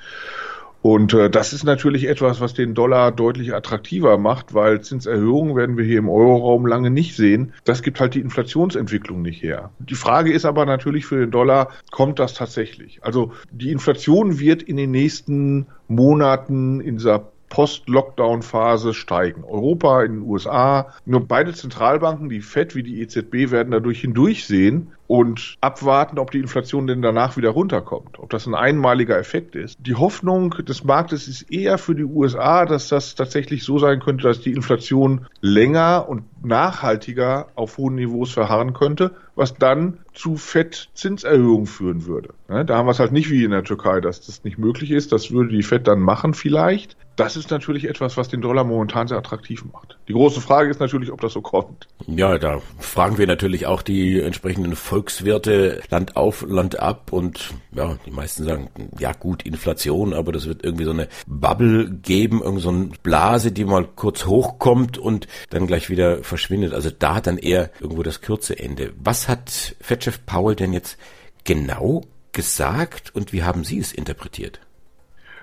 Und 0.85 1.15
äh, 1.15 1.31
das 1.31 1.55
ist 1.55 1.65
natürlich 1.65 2.09
etwas, 2.09 2.43
was 2.43 2.53
den 2.53 2.75
Dollar 2.75 3.11
deutlich 3.11 3.55
attraktiver 3.55 4.19
macht, 4.19 4.53
weil 4.53 4.83
Zinserhöhungen 4.83 5.57
werden 5.57 5.79
wir 5.79 5.85
hier 5.87 5.99
im 5.99 6.11
Euroraum 6.11 6.67
lange 6.67 6.91
nicht 6.91 7.17
sehen. 7.17 7.55
Das 7.65 7.83
gibt 7.83 8.01
halt 8.01 8.13
die 8.13 8.21
Inflationsentwicklung 8.21 9.23
nicht 9.23 9.43
her. 9.43 9.71
Die 9.79 9.95
Frage 9.95 10.31
ist 10.31 10.45
aber 10.45 10.67
natürlich 10.67 11.07
für 11.07 11.21
den 11.21 11.31
Dollar, 11.31 11.71
kommt 11.91 12.19
das 12.19 12.35
tatsächlich? 12.35 13.03
Also 13.03 13.33
die 13.51 13.73
Inflation 13.73 14.39
wird 14.39 14.63
in 14.63 14.77
den 14.77 14.91
nächsten 14.91 15.69
Monaten 15.89 16.83
in 16.83 16.99
dieser 16.99 17.31
Post-Lockdown-Phase 17.49 18.93
steigen. 18.93 19.43
Europa, 19.43 20.03
in 20.03 20.13
den 20.13 20.23
USA, 20.23 20.93
nur 21.07 21.27
beide 21.27 21.55
Zentralbanken, 21.55 22.29
die 22.29 22.43
FED 22.43 22.75
wie 22.75 22.83
die 22.83 23.01
EZB, 23.01 23.51
werden 23.51 23.71
dadurch 23.71 24.03
hindurchsehen 24.03 24.89
und 25.07 25.57
abwarten, 25.61 26.19
ob 26.19 26.31
die 26.31 26.39
Inflation 26.39 26.87
denn 26.87 27.03
danach 27.03 27.37
wieder 27.37 27.51
runterkommt, 27.51 28.19
ob 28.19 28.31
das 28.31 28.47
ein 28.47 28.55
einmaliger 28.55 29.19
Effekt 29.19 29.55
ist. 29.55 29.77
Die 29.81 29.95
Hoffnung 29.95 30.51
des 30.67 30.85
Marktes 30.85 31.29
ist 31.29 31.43
eher 31.51 31.79
für 31.79 31.95
die 31.95 32.05
USA, 32.05 32.65
dass 32.65 32.89
das 32.89 33.15
tatsächlich 33.15 33.65
so 33.65 33.79
sein 33.79 34.01
könnte, 34.01 34.25
dass 34.25 34.41
die 34.41 34.53
Inflation 34.53 35.27
länger 35.41 36.09
und 36.09 36.25
nachhaltiger 36.45 37.49
auf 37.55 37.79
hohen 37.79 37.97
Niveaus 37.97 38.33
verharren 38.33 38.73
könnte, 38.73 39.13
was 39.35 39.55
dann 39.55 39.99
zu 40.13 40.37
Fettzinserhöhungen 40.37 41.67
führen 41.67 42.07
würde. 42.07 42.31
Da 42.49 42.77
haben 42.77 42.87
wir 42.87 42.93
es 42.93 43.01
halt 43.01 43.13
nicht 43.13 43.31
wie 43.31 43.45
in 43.45 43.51
der 43.51 43.65
Türkei, 43.65 44.01
dass 44.01 44.25
das 44.25 44.45
nicht 44.45 44.59
möglich 44.59 44.91
ist. 44.91 45.13
Das 45.13 45.33
würde 45.33 45.51
die 45.51 45.63
Fed 45.63 45.89
dann 45.89 46.01
machen 46.01 46.35
vielleicht. 46.35 46.97
Das 47.17 47.37
ist 47.37 47.51
natürlich 47.51 47.89
etwas, 47.89 48.17
was 48.17 48.29
den 48.29 48.41
Dollar 48.41 48.65
momentan 48.65 49.07
sehr 49.07 49.19
attraktiv 49.19 49.65
macht. 49.73 49.99
Die 50.09 50.13
große 50.13 50.41
Frage 50.41 50.71
ist 50.71 50.81
natürlich, 50.81 51.13
ob 51.13 51.21
das 51.21 51.33
so 51.33 51.43
kommt. 51.43 51.89
Ja, 52.07 52.39
da 52.39 52.61
fragen 52.79 53.19
wir 53.19 53.27
natürlich 53.27 53.67
auch 53.67 53.83
die 53.83 54.21
entsprechenden 54.21 54.75
Volkswirte 54.95 55.83
Land 55.91 56.15
auf, 56.15 56.47
Land 56.49 56.79
ab 56.79 57.13
und 57.13 57.53
ja, 57.73 57.99
die 58.07 58.13
meisten 58.13 58.45
sagen, 58.45 58.71
ja 58.97 59.13
gut, 59.13 59.43
Inflation, 59.43 60.15
aber 60.15 60.31
das 60.31 60.47
wird 60.47 60.63
irgendwie 60.63 60.85
so 60.85 60.93
eine 60.93 61.09
Bubble 61.27 61.91
geben, 61.91 62.41
irgend 62.41 62.61
so 62.61 62.69
eine 62.69 62.91
Blase, 63.03 63.51
die 63.51 63.65
mal 63.65 63.89
kurz 63.97 64.25
hochkommt 64.25 64.97
und 64.97 65.27
dann 65.51 65.67
gleich 65.67 65.91
wieder 65.91 66.23
verschwindet. 66.23 66.75
Also 66.75 66.91
da 66.97 67.21
dann 67.21 67.39
eher 67.39 67.73
irgendwo 67.81 68.05
das 68.05 68.21
kürze 68.21 68.57
Ende. 68.57 68.93
Was 69.03 69.29
hat 69.29 69.75
Fedchef 69.81 70.25
Powell 70.27 70.55
denn 70.55 70.73
jetzt 70.73 70.97
genau 71.43 72.03
gesagt 72.31 73.13
und 73.17 73.33
wie 73.33 73.43
haben 73.43 73.65
Sie 73.65 73.81
es 73.81 73.93
interpretiert? 73.93 74.61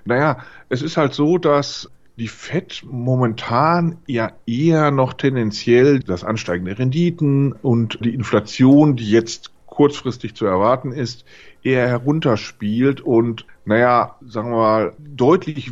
Naja, 0.06 0.46
es 0.70 0.82
ist 0.82 0.96
halt 0.96 1.14
so, 1.14 1.38
dass 1.38 1.90
die 2.22 2.28
FED 2.28 2.84
momentan 2.86 3.98
ja 4.06 4.32
eher 4.46 4.92
noch 4.92 5.14
tendenziell 5.14 6.02
das 6.02 6.24
Ansteigen 6.24 6.66
der 6.66 6.78
Renditen 6.78 7.52
und 7.52 7.98
die 8.06 8.14
Inflation, 8.14 8.96
die 8.96 9.10
jetzt 9.10 9.52
kurzfristig 9.66 10.36
zu 10.36 10.46
erwarten 10.46 10.92
ist, 10.92 11.26
eher 11.64 11.88
herunterspielt 11.88 13.02
und, 13.02 13.48
naja, 13.66 14.18
sagen 14.24 14.52
wir 14.52 14.58
mal, 14.58 14.94
deutlich 15.00 15.72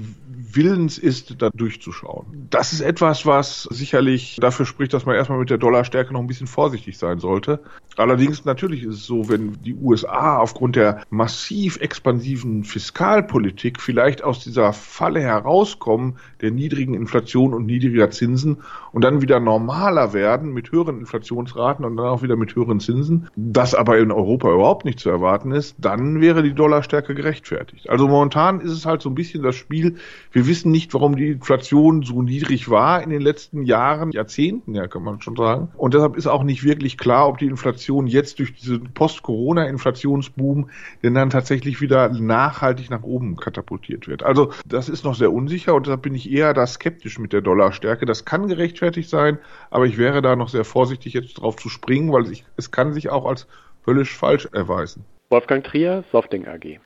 willens 0.56 0.98
ist, 0.98 1.42
da 1.42 1.50
durchzuschauen. 1.50 2.48
Das 2.50 2.74
ist 2.74 2.82
etwas, 2.82 3.26
was 3.26 3.64
sicherlich 3.64 4.38
dafür 4.42 4.66
spricht, 4.66 4.94
dass 4.94 5.06
man 5.06 5.16
erstmal 5.16 5.40
mit 5.40 5.50
der 5.50 5.58
Dollarstärke 5.58 6.14
noch 6.14 6.22
ein 6.22 6.28
bisschen 6.28 6.48
vorsichtig 6.48 6.98
sein 6.98 7.20
sollte. 7.20 7.60
Allerdings 7.98 8.46
natürlich 8.46 8.84
ist 8.84 8.96
es 8.96 9.06
so, 9.06 9.30
wenn 9.30 9.62
die 9.62 9.76
USA 9.76 10.38
aufgrund 10.38 10.76
der 10.76 11.04
massiv 11.10 11.78
expansiven 11.82 12.64
Fiskalpolitik 12.64 13.82
vielleicht 13.82 14.24
aus 14.24 14.40
dieser 14.44 14.72
Falle 14.74 15.22
herauskommen, 15.22 16.18
der 16.42 16.52
niedrigen 16.52 16.94
Inflation 16.94 17.54
und 17.54 17.66
niedriger 17.66 18.10
Zinsen 18.10 18.58
und 18.92 19.04
dann 19.04 19.22
wieder 19.22 19.40
normaler 19.40 20.14
werden 20.14 20.54
mit 20.54 20.72
höheren 20.72 21.00
Inflationsraten 21.00 21.84
und 21.84 21.98
dann 21.98 22.06
auch 22.06 22.22
wieder 22.22 22.38
mit 22.38 22.56
höheren 22.56 22.80
Zinsen, 22.80 23.28
das 23.36 23.76
aber 23.76 23.98
in 23.98 24.12
Europa 24.12 24.54
überhaupt 24.54 24.86
nicht 24.86 25.00
zu 25.00 25.10
erwarten 25.10 25.52
ist, 25.52 25.76
dann 25.78 26.22
wäre 26.22 26.42
die 26.42 26.54
Dollarstärke 26.54 27.14
gerechtfertigt. 27.16 27.90
Also 27.90 28.08
momentan 28.08 28.62
ist 28.62 28.72
es 28.72 28.86
halt 28.86 29.02
so 29.02 29.10
ein 29.10 29.16
bisschen 29.16 29.44
das 29.44 29.56
Spiel, 29.56 29.98
wir 30.32 30.39
wissen 30.48 30.72
nicht, 30.72 30.94
warum 30.94 31.16
die 31.16 31.32
Inflation 31.32 32.04
so 32.04 32.22
niedrig 32.22 32.70
war 32.70 33.02
in 33.02 33.10
den 33.10 33.22
letzten 33.22 33.64
Jahren, 33.64 34.12
Jahrzehnten, 34.12 34.76
ja, 34.76 34.88
kann 34.88 35.04
man 35.04 35.22
schon 35.22 35.36
sagen. 35.36 35.70
Und 35.78 35.94
deshalb 35.94 36.16
ist 36.16 36.28
auch 36.28 36.44
nicht 36.44 36.64
wirklich 36.64 36.98
klar, 36.98 37.28
ob 37.28 37.38
die 37.38 37.48
Inflation 37.48 38.08
jetzt 38.08 38.40
durch 38.40 38.54
diesen 38.54 38.94
Post-Corona-Inflationsboom 38.94 40.70
denn 41.04 41.14
dann 41.14 41.30
tatsächlich 41.30 41.82
wieder 41.82 42.10
nachhaltig 42.10 42.90
nach 42.90 43.04
oben 43.04 43.36
katapultiert 43.36 44.08
wird. 44.08 44.24
Also 44.24 44.52
das 44.66 44.90
ist 44.90 45.06
noch 45.06 45.16
sehr 45.16 45.32
unsicher 45.32 45.74
und 45.76 45.86
deshalb 45.86 46.02
bin 46.02 46.16
ich 46.16 46.32
eher 46.32 46.54
da 46.54 46.68
skeptisch 46.68 47.20
mit 47.20 47.34
der 47.34 47.42
Dollarstärke. 47.42 48.06
Das 48.06 48.26
kann 48.26 48.48
gerechtfertigt 48.48 49.10
sein, 49.10 49.40
aber 49.70 49.86
ich 49.86 49.98
wäre 49.98 50.22
da 50.22 50.36
noch 50.36 50.50
sehr 50.50 50.66
vorsichtig, 50.66 51.14
jetzt 51.14 51.36
drauf 51.36 51.56
zu 51.56 51.70
springen, 51.70 52.12
weil 52.12 52.26
es 52.58 52.72
kann 52.72 52.94
sich 52.94 53.10
auch 53.10 53.26
als 53.26 53.48
völlig 53.84 54.12
falsch 54.12 54.48
erweisen. 54.52 55.06
Wolfgang 55.30 55.64
Trier, 55.64 56.04
Softing 56.12 56.48
AG. 56.48 56.80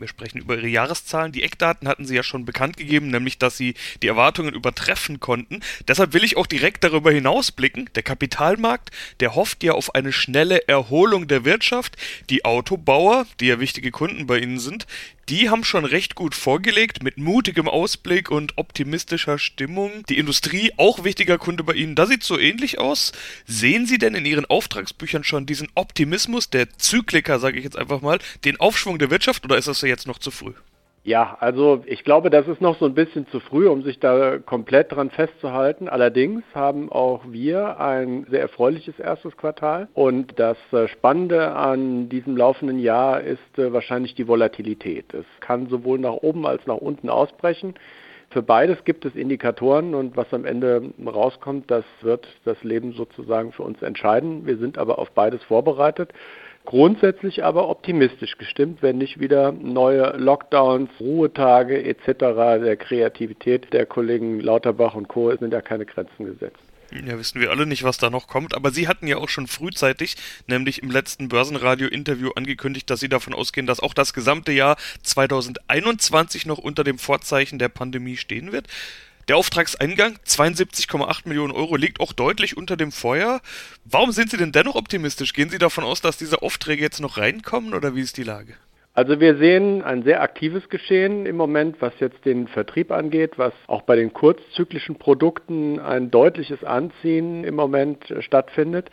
Wir 0.00 0.06
sprechen 0.06 0.38
über 0.38 0.56
ihre 0.56 0.68
Jahreszahlen. 0.68 1.32
Die 1.32 1.42
Eckdaten 1.42 1.88
hatten 1.88 2.06
sie 2.06 2.14
ja 2.14 2.22
schon 2.22 2.44
bekannt 2.44 2.76
gegeben, 2.76 3.08
nämlich 3.08 3.36
dass 3.36 3.56
sie 3.56 3.74
die 4.00 4.06
Erwartungen 4.06 4.54
übertreffen 4.54 5.18
konnten. 5.18 5.58
Deshalb 5.88 6.12
will 6.12 6.22
ich 6.22 6.36
auch 6.36 6.46
direkt 6.46 6.84
darüber 6.84 7.10
hinausblicken. 7.10 7.90
Der 7.96 8.04
Kapitalmarkt, 8.04 8.90
der 9.18 9.34
hofft 9.34 9.64
ja 9.64 9.72
auf 9.72 9.96
eine 9.96 10.12
schnelle 10.12 10.68
Erholung 10.68 11.26
der 11.26 11.44
Wirtschaft. 11.44 11.96
Die 12.30 12.44
Autobauer, 12.44 13.26
die 13.40 13.48
ja 13.48 13.58
wichtige 13.58 13.90
Kunden 13.90 14.28
bei 14.28 14.38
ihnen 14.38 14.60
sind, 14.60 14.86
die 15.28 15.50
haben 15.50 15.64
schon 15.64 15.84
recht 15.84 16.14
gut 16.14 16.34
vorgelegt 16.34 17.02
mit 17.02 17.18
mutigem 17.18 17.68
Ausblick 17.68 18.30
und 18.30 18.56
optimistischer 18.56 19.38
Stimmung. 19.38 20.04
Die 20.08 20.18
Industrie, 20.18 20.72
auch 20.76 21.04
wichtiger 21.04 21.38
Kunde 21.38 21.64
bei 21.64 21.74
Ihnen, 21.74 21.94
da 21.94 22.06
sieht 22.06 22.22
so 22.22 22.38
ähnlich 22.38 22.78
aus. 22.78 23.12
Sehen 23.46 23.86
Sie 23.86 23.98
denn 23.98 24.14
in 24.14 24.24
Ihren 24.24 24.46
Auftragsbüchern 24.46 25.24
schon 25.24 25.46
diesen 25.46 25.68
Optimismus 25.74 26.50
der 26.50 26.70
Zykliker, 26.78 27.38
sage 27.38 27.58
ich 27.58 27.64
jetzt 27.64 27.76
einfach 27.76 28.00
mal, 28.00 28.18
den 28.44 28.58
Aufschwung 28.58 28.98
der 28.98 29.10
Wirtschaft 29.10 29.44
oder 29.44 29.58
ist 29.58 29.68
das 29.68 29.82
jetzt 29.82 30.06
noch 30.06 30.18
zu 30.18 30.30
früh? 30.30 30.54
Ja, 31.08 31.38
also 31.40 31.80
ich 31.86 32.04
glaube, 32.04 32.28
das 32.28 32.46
ist 32.48 32.60
noch 32.60 32.78
so 32.78 32.84
ein 32.84 32.92
bisschen 32.92 33.26
zu 33.28 33.40
früh, 33.40 33.66
um 33.66 33.82
sich 33.82 33.98
da 33.98 34.36
komplett 34.36 34.92
dran 34.92 35.08
festzuhalten. 35.08 35.88
Allerdings 35.88 36.42
haben 36.54 36.92
auch 36.92 37.22
wir 37.26 37.80
ein 37.80 38.26
sehr 38.28 38.42
erfreuliches 38.42 38.98
erstes 38.98 39.34
Quartal. 39.38 39.88
Und 39.94 40.38
das 40.38 40.58
äh, 40.70 40.86
Spannende 40.88 41.52
an 41.52 42.10
diesem 42.10 42.36
laufenden 42.36 42.78
Jahr 42.78 43.22
ist 43.22 43.58
äh, 43.58 43.72
wahrscheinlich 43.72 44.16
die 44.16 44.28
Volatilität. 44.28 45.14
Es 45.14 45.24
kann 45.40 45.70
sowohl 45.70 45.98
nach 45.98 46.12
oben 46.12 46.46
als 46.46 46.66
nach 46.66 46.76
unten 46.76 47.08
ausbrechen. 47.08 47.72
Für 48.28 48.42
beides 48.42 48.84
gibt 48.84 49.06
es 49.06 49.16
Indikatoren 49.16 49.94
und 49.94 50.14
was 50.14 50.30
am 50.34 50.44
Ende 50.44 50.92
rauskommt, 51.06 51.70
das 51.70 51.86
wird 52.02 52.28
das 52.44 52.62
Leben 52.62 52.92
sozusagen 52.92 53.52
für 53.52 53.62
uns 53.62 53.80
entscheiden. 53.80 54.44
Wir 54.44 54.58
sind 54.58 54.76
aber 54.76 54.98
auf 54.98 55.12
beides 55.12 55.42
vorbereitet 55.44 56.12
grundsätzlich 56.68 57.44
aber 57.44 57.70
optimistisch 57.70 58.36
gestimmt, 58.36 58.82
wenn 58.82 58.98
nicht 58.98 59.18
wieder 59.18 59.52
neue 59.52 60.18
Lockdowns, 60.18 60.90
Ruhetage 61.00 61.82
etc. 61.82 62.18
der 62.62 62.76
Kreativität 62.76 63.72
der 63.72 63.86
Kollegen 63.86 64.38
Lauterbach 64.38 64.94
und 64.94 65.08
Co. 65.08 65.34
sind 65.34 65.54
ja 65.54 65.62
keine 65.62 65.86
Grenzen 65.86 66.26
gesetzt. 66.26 66.58
Ja, 66.92 67.18
wissen 67.18 67.40
wir 67.40 67.50
alle 67.50 67.64
nicht, 67.64 67.84
was 67.84 67.96
da 67.96 68.10
noch 68.10 68.26
kommt, 68.26 68.54
aber 68.54 68.70
Sie 68.70 68.86
hatten 68.86 69.06
ja 69.06 69.16
auch 69.16 69.30
schon 69.30 69.46
frühzeitig, 69.46 70.16
nämlich 70.46 70.82
im 70.82 70.90
letzten 70.90 71.28
Börsenradio-Interview 71.28 72.32
angekündigt, 72.36 72.90
dass 72.90 73.00
Sie 73.00 73.08
davon 73.08 73.32
ausgehen, 73.32 73.66
dass 73.66 73.80
auch 73.80 73.94
das 73.94 74.12
gesamte 74.12 74.52
Jahr 74.52 74.76
2021 75.02 76.44
noch 76.44 76.58
unter 76.58 76.84
dem 76.84 76.98
Vorzeichen 76.98 77.58
der 77.58 77.70
Pandemie 77.70 78.18
stehen 78.18 78.52
wird. 78.52 78.66
Der 79.28 79.36
Auftragseingang, 79.36 80.16
72,8 80.26 81.28
Millionen 81.28 81.52
Euro, 81.52 81.76
liegt 81.76 82.00
auch 82.00 82.14
deutlich 82.14 82.56
unter 82.56 82.78
dem 82.78 82.90
Feuer. 82.90 83.42
Warum 83.84 84.10
sind 84.10 84.30
Sie 84.30 84.38
denn 84.38 84.52
dennoch 84.52 84.74
optimistisch? 84.74 85.34
Gehen 85.34 85.50
Sie 85.50 85.58
davon 85.58 85.84
aus, 85.84 86.00
dass 86.00 86.16
diese 86.16 86.40
Aufträge 86.40 86.80
jetzt 86.80 86.98
noch 87.00 87.18
reinkommen 87.18 87.74
oder 87.74 87.94
wie 87.94 88.00
ist 88.00 88.16
die 88.16 88.22
Lage? 88.22 88.54
Also 88.94 89.20
wir 89.20 89.36
sehen 89.36 89.82
ein 89.82 90.02
sehr 90.02 90.22
aktives 90.22 90.70
Geschehen 90.70 91.26
im 91.26 91.36
Moment, 91.36 91.76
was 91.80 91.92
jetzt 92.00 92.24
den 92.24 92.48
Vertrieb 92.48 92.90
angeht, 92.90 93.32
was 93.36 93.52
auch 93.66 93.82
bei 93.82 93.96
den 93.96 94.14
kurzzyklischen 94.14 94.96
Produkten 94.96 95.78
ein 95.78 96.10
deutliches 96.10 96.64
Anziehen 96.64 97.44
im 97.44 97.54
Moment 97.54 98.14
stattfindet. 98.20 98.90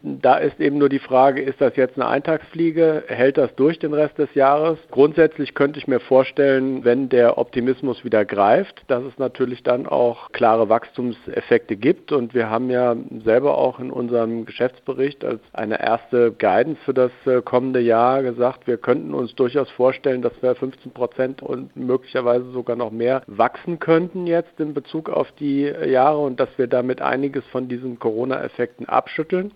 Da 0.00 0.36
ist 0.36 0.60
eben 0.60 0.78
nur 0.78 0.88
die 0.88 1.00
Frage, 1.00 1.42
ist 1.42 1.60
das 1.60 1.74
jetzt 1.74 1.96
eine 1.96 2.06
Eintagsfliege? 2.06 3.02
Hält 3.08 3.36
das 3.36 3.52
durch 3.56 3.80
den 3.80 3.92
Rest 3.92 4.16
des 4.16 4.32
Jahres? 4.34 4.78
Grundsätzlich 4.92 5.54
könnte 5.54 5.80
ich 5.80 5.88
mir 5.88 5.98
vorstellen, 5.98 6.84
wenn 6.84 7.08
der 7.08 7.36
Optimismus 7.36 8.04
wieder 8.04 8.24
greift, 8.24 8.84
dass 8.86 9.02
es 9.02 9.18
natürlich 9.18 9.64
dann 9.64 9.88
auch 9.88 10.30
klare 10.30 10.68
Wachstumseffekte 10.68 11.74
gibt. 11.74 12.12
Und 12.12 12.32
wir 12.32 12.48
haben 12.48 12.70
ja 12.70 12.94
selber 13.24 13.58
auch 13.58 13.80
in 13.80 13.90
unserem 13.90 14.46
Geschäftsbericht 14.46 15.24
als 15.24 15.40
eine 15.52 15.80
erste 15.82 16.30
Guidance 16.30 16.80
für 16.84 16.94
das 16.94 17.10
äh, 17.26 17.42
kommende 17.42 17.80
Jahr 17.80 18.22
gesagt, 18.22 18.68
wir 18.68 18.76
könnten 18.76 19.14
uns 19.14 19.34
durchaus 19.34 19.68
vorstellen, 19.70 20.22
dass 20.22 20.32
wir 20.40 20.54
15 20.54 20.92
Prozent 20.92 21.42
und 21.42 21.74
möglicherweise 21.74 22.52
sogar 22.52 22.76
noch 22.76 22.92
mehr 22.92 23.22
wachsen 23.26 23.80
könnten 23.80 24.28
jetzt 24.28 24.60
in 24.60 24.74
Bezug 24.74 25.10
auf 25.10 25.32
die 25.40 25.62
Jahre 25.62 26.18
und 26.18 26.38
dass 26.38 26.50
wir 26.56 26.68
damit 26.68 27.02
einiges 27.02 27.44
von 27.46 27.68
diesen 27.68 27.98
Corona-Effekten 27.98 28.88
abschütteln. 28.88 29.50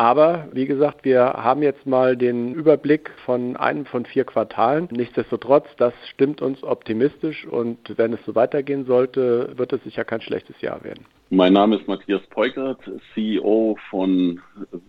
Aber 0.00 0.48
wie 0.54 0.64
gesagt, 0.64 1.04
wir 1.04 1.20
haben 1.20 1.62
jetzt 1.62 1.84
mal 1.84 2.16
den 2.16 2.54
Überblick 2.54 3.10
von 3.26 3.54
einem 3.58 3.84
von 3.84 4.06
vier 4.06 4.24
Quartalen. 4.24 4.88
Nichtsdestotrotz, 4.90 5.66
das 5.76 5.92
stimmt 6.08 6.40
uns 6.40 6.62
optimistisch 6.62 7.46
und 7.46 7.76
wenn 7.98 8.14
es 8.14 8.24
so 8.24 8.34
weitergehen 8.34 8.86
sollte, 8.86 9.52
wird 9.58 9.74
es 9.74 9.84
sicher 9.84 10.04
kein 10.04 10.22
schlechtes 10.22 10.58
Jahr 10.62 10.82
werden. 10.84 11.04
Mein 11.28 11.52
Name 11.52 11.76
ist 11.76 11.86
Matthias 11.86 12.22
Peukert, 12.30 12.80
CEO 13.12 13.76
von 13.90 14.40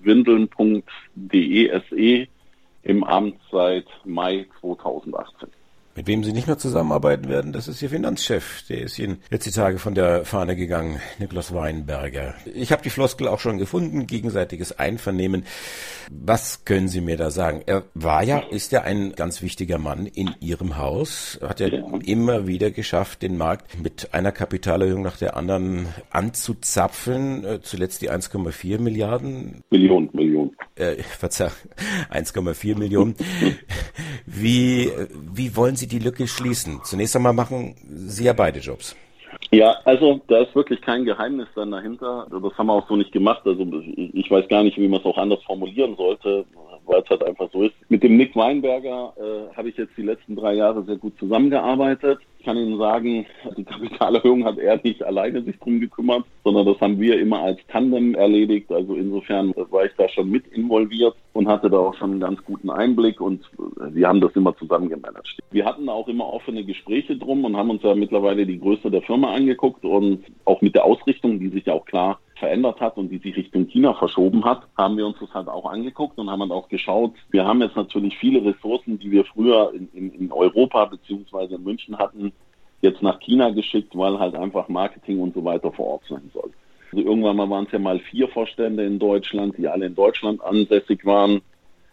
windeln.de 0.01 1.81
SE 1.89 2.27
im 2.83 3.03
Amt 3.03 3.35
seit 3.51 3.87
Mai 4.05 4.45
2018. 4.61 5.49
Mit 5.95 6.07
wem 6.07 6.23
sie 6.23 6.31
nicht 6.31 6.47
mehr 6.47 6.57
zusammenarbeiten 6.57 7.27
werden, 7.27 7.51
das 7.51 7.67
ist 7.67 7.81
ihr 7.81 7.89
Finanzchef. 7.89 8.63
Der 8.69 8.81
ist 8.81 8.97
ihnen 8.97 9.19
jetzt 9.29 9.45
die 9.45 9.51
Tage 9.51 9.77
von 9.77 9.93
der 9.93 10.23
Fahne 10.23 10.55
gegangen, 10.55 11.01
Niklas 11.19 11.53
Weinberger. 11.53 12.35
Ich 12.53 12.71
habe 12.71 12.81
die 12.81 12.89
Floskel 12.89 13.27
auch 13.27 13.39
schon 13.39 13.57
gefunden, 13.57 14.07
gegenseitiges 14.07 14.79
Einvernehmen. 14.79 15.43
Was 16.09 16.63
können 16.63 16.87
Sie 16.87 17.01
mir 17.01 17.17
da 17.17 17.29
sagen? 17.29 17.61
Er 17.65 17.83
war 17.93 18.23
ja, 18.23 18.39
ist 18.39 18.71
ja 18.71 18.83
ein 18.83 19.13
ganz 19.15 19.41
wichtiger 19.41 19.77
Mann 19.77 20.05
in 20.05 20.33
Ihrem 20.39 20.77
Haus, 20.77 21.39
hat 21.41 21.59
ja, 21.59 21.67
ja. 21.67 21.83
immer 22.05 22.47
wieder 22.47 22.71
geschafft, 22.71 23.21
den 23.21 23.37
Markt 23.37 23.81
mit 23.81 24.13
einer 24.13 24.31
Kapitalerhöhung 24.31 25.01
nach 25.01 25.17
der 25.17 25.35
anderen 25.35 25.87
anzuzapfen. 26.09 27.43
Äh, 27.43 27.61
zuletzt 27.61 28.01
die 28.01 28.09
1,4 28.09 28.79
Milliarden. 28.79 29.63
Millionen, 29.69 30.09
Millionen. 30.13 30.51
Äh, 30.75 31.03
verzeih, 31.19 31.51
1,4 32.11 32.77
Millionen. 32.77 33.15
Wie, 34.25 34.89
wie 35.33 35.55
wollen 35.55 35.75
Sie 35.75 35.87
die 35.91 35.99
Lücke 35.99 36.27
schließen? 36.27 36.81
Zunächst 36.83 37.15
einmal 37.15 37.33
machen 37.33 37.75
Sie 37.87 38.23
ja 38.23 38.33
beide 38.33 38.59
Jobs. 38.59 38.95
Ja, 39.51 39.75
also 39.85 40.21
da 40.27 40.39
ist 40.39 40.55
wirklich 40.55 40.81
kein 40.81 41.05
Geheimnis 41.05 41.47
dann 41.55 41.71
dahinter. 41.71 42.27
Das 42.29 42.57
haben 42.57 42.67
wir 42.67 42.73
auch 42.73 42.87
so 42.87 42.95
nicht 42.95 43.11
gemacht. 43.11 43.41
Also 43.45 43.65
ich 43.95 44.29
weiß 44.29 44.47
gar 44.47 44.63
nicht, 44.63 44.77
wie 44.77 44.87
man 44.87 44.99
es 44.99 45.05
auch 45.05 45.17
anders 45.17 45.43
formulieren 45.43 45.95
sollte, 45.95 46.45
weil 46.85 47.01
es 47.01 47.09
halt 47.09 47.23
einfach 47.23 47.49
so 47.51 47.63
ist. 47.63 47.75
Mit 47.89 48.03
dem 48.03 48.17
Nick 48.17 48.35
Weinberger 48.35 49.13
äh, 49.17 49.55
habe 49.55 49.69
ich 49.69 49.77
jetzt 49.77 49.97
die 49.97 50.03
letzten 50.03 50.35
drei 50.35 50.53
Jahre 50.53 50.83
sehr 50.83 50.97
gut 50.97 51.17
zusammengearbeitet. 51.19 52.19
Ich 52.41 52.45
kann 52.45 52.57
Ihnen 52.57 52.79
sagen, 52.79 53.27
die 53.55 53.63
Kapitalerhöhung 53.63 54.45
hat 54.45 54.57
er 54.57 54.81
nicht 54.83 55.03
alleine 55.03 55.43
sich 55.43 55.59
drum 55.59 55.79
gekümmert, 55.79 56.25
sondern 56.43 56.65
das 56.65 56.81
haben 56.81 56.99
wir 56.99 57.19
immer 57.19 57.43
als 57.43 57.59
Tandem 57.67 58.15
erledigt. 58.15 58.71
Also 58.71 58.95
insofern 58.95 59.53
war 59.69 59.85
ich 59.85 59.91
da 59.95 60.09
schon 60.09 60.31
mit 60.31 60.47
involviert 60.47 61.15
und 61.33 61.47
hatte 61.47 61.69
da 61.69 61.77
auch 61.77 61.93
schon 61.93 62.13
einen 62.13 62.19
ganz 62.19 62.43
guten 62.43 62.71
Einblick 62.71 63.21
und 63.21 63.47
wir 63.91 64.07
haben 64.07 64.21
das 64.21 64.35
immer 64.35 64.57
zusammen 64.57 64.89
gemanagt. 64.89 65.37
Wir 65.51 65.65
hatten 65.65 65.87
auch 65.87 66.07
immer 66.07 66.33
offene 66.33 66.63
Gespräche 66.63 67.15
drum 67.15 67.45
und 67.45 67.55
haben 67.55 67.69
uns 67.69 67.83
ja 67.83 67.93
mittlerweile 67.93 68.47
die 68.47 68.59
Größe 68.59 68.89
der 68.89 69.03
Firma 69.03 69.35
angeguckt 69.35 69.85
und 69.85 70.23
auch 70.45 70.61
mit 70.61 70.73
der 70.73 70.85
Ausrichtung, 70.85 71.39
die 71.39 71.49
sich 71.49 71.67
ja 71.67 71.73
auch 71.73 71.85
klar 71.85 72.19
verändert 72.41 72.81
hat 72.81 72.97
und 72.97 73.09
die 73.09 73.19
sich 73.19 73.37
Richtung 73.37 73.67
China 73.67 73.93
verschoben 73.93 74.43
hat, 74.43 74.63
haben 74.75 74.97
wir 74.97 75.05
uns 75.05 75.17
das 75.19 75.31
halt 75.31 75.47
auch 75.47 75.71
angeguckt 75.71 76.17
und 76.17 76.29
haben 76.29 76.39
dann 76.39 76.51
auch 76.51 76.67
geschaut. 76.69 77.13
Wir 77.29 77.45
haben 77.45 77.61
jetzt 77.61 77.75
natürlich 77.75 78.17
viele 78.17 78.43
Ressourcen, 78.43 78.97
die 78.97 79.11
wir 79.11 79.23
früher 79.25 79.71
in, 79.75 79.87
in, 79.93 80.11
in 80.11 80.31
Europa 80.31 80.85
beziehungsweise 80.85 81.55
in 81.55 81.63
München 81.63 81.99
hatten, 81.99 82.33
jetzt 82.81 83.03
nach 83.03 83.19
China 83.19 83.51
geschickt, 83.51 83.95
weil 83.95 84.17
halt 84.17 84.33
einfach 84.33 84.67
Marketing 84.69 85.19
und 85.19 85.35
so 85.35 85.45
weiter 85.45 85.71
vor 85.71 85.85
Ort 85.85 86.03
sein 86.09 86.31
soll. 86.33 86.49
Also 86.91 87.05
irgendwann 87.05 87.37
mal 87.37 87.49
waren 87.49 87.65
es 87.67 87.71
ja 87.71 87.79
mal 87.79 87.99
vier 87.99 88.27
Vorstände 88.27 88.85
in 88.85 88.97
Deutschland, 88.97 89.55
die 89.59 89.67
alle 89.67 89.85
in 89.85 89.95
Deutschland 89.95 90.43
ansässig 90.43 91.05
waren. 91.05 91.41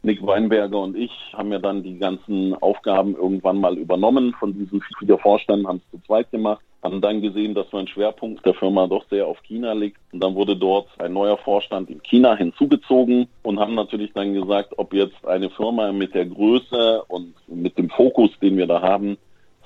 Nick 0.02 0.24
Weinberger 0.26 0.80
und 0.80 0.96
ich 0.96 1.12
haben 1.34 1.52
ja 1.52 1.58
dann 1.58 1.82
die 1.82 1.98
ganzen 1.98 2.54
Aufgaben 2.54 3.14
irgendwann 3.16 3.60
mal 3.60 3.76
übernommen 3.76 4.34
von 4.40 4.54
diesen 4.54 4.80
vier 4.98 5.18
Vorständen, 5.18 5.68
haben 5.68 5.82
es 5.84 5.90
zu 5.90 6.06
zweit 6.06 6.30
gemacht, 6.30 6.62
haben 6.88 7.02
dann 7.02 7.20
gesehen, 7.20 7.54
dass 7.54 7.66
mein 7.70 7.86
Schwerpunkt 7.86 8.46
der 8.46 8.54
Firma 8.54 8.86
doch 8.86 9.04
sehr 9.10 9.26
auf 9.26 9.42
China 9.42 9.74
liegt. 9.74 9.98
Und 10.10 10.20
dann 10.20 10.34
wurde 10.34 10.56
dort 10.56 10.88
ein 10.98 11.12
neuer 11.12 11.36
Vorstand 11.36 11.90
in 11.90 12.02
China 12.02 12.34
hinzugezogen 12.34 13.28
und 13.42 13.60
haben 13.60 13.74
natürlich 13.74 14.12
dann 14.14 14.32
gesagt, 14.32 14.72
ob 14.78 14.94
jetzt 14.94 15.26
eine 15.26 15.50
Firma 15.50 15.92
mit 15.92 16.14
der 16.14 16.24
Größe 16.24 17.02
und 17.08 17.34
mit 17.46 17.76
dem 17.76 17.90
Fokus, 17.90 18.30
den 18.40 18.56
wir 18.56 18.66
da 18.66 18.80
haben, 18.80 19.18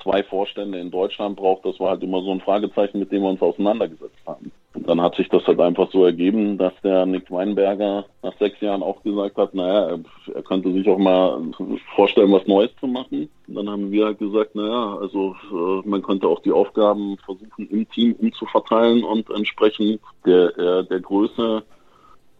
zwei 0.02 0.22
Vorstände 0.22 0.78
in 0.78 0.90
Deutschland 0.90 1.36
braucht, 1.36 1.64
das 1.64 1.78
war 1.80 1.90
halt 1.90 2.02
immer 2.02 2.22
so 2.22 2.32
ein 2.32 2.40
Fragezeichen, 2.40 2.98
mit 2.98 3.12
dem 3.12 3.22
wir 3.22 3.30
uns 3.30 3.42
auseinandergesetzt 3.42 4.18
haben. 4.26 4.50
Und 4.74 4.88
dann 4.88 5.00
hat 5.02 5.16
sich 5.16 5.28
das 5.28 5.46
halt 5.46 5.60
einfach 5.60 5.90
so 5.90 6.04
ergeben, 6.04 6.56
dass 6.56 6.72
der 6.82 7.04
Nick 7.04 7.30
Weinberger 7.30 8.06
nach 8.22 8.36
sechs 8.38 8.60
Jahren 8.60 8.82
auch 8.82 9.02
gesagt 9.02 9.36
hat, 9.36 9.54
naja, 9.54 9.98
er 10.34 10.42
könnte 10.42 10.72
sich 10.72 10.88
auch 10.88 10.98
mal 10.98 11.40
vorstellen, 11.94 12.32
was 12.32 12.46
Neues 12.46 12.70
zu 12.80 12.86
machen. 12.86 13.28
Und 13.48 13.54
dann 13.54 13.68
haben 13.68 13.90
wir 13.90 14.06
halt 14.06 14.18
gesagt, 14.18 14.54
naja, 14.54 14.96
also 14.98 15.36
äh, 15.52 15.88
man 15.88 16.02
könnte 16.02 16.26
auch 16.26 16.40
die 16.40 16.52
Aufgaben 16.52 17.18
versuchen, 17.18 17.68
im 17.68 17.88
Team 17.90 18.14
umzuverteilen 18.18 19.04
und 19.04 19.28
entsprechend 19.30 20.00
der, 20.24 20.52
der, 20.52 20.82
der 20.84 21.00
Größe 21.00 21.62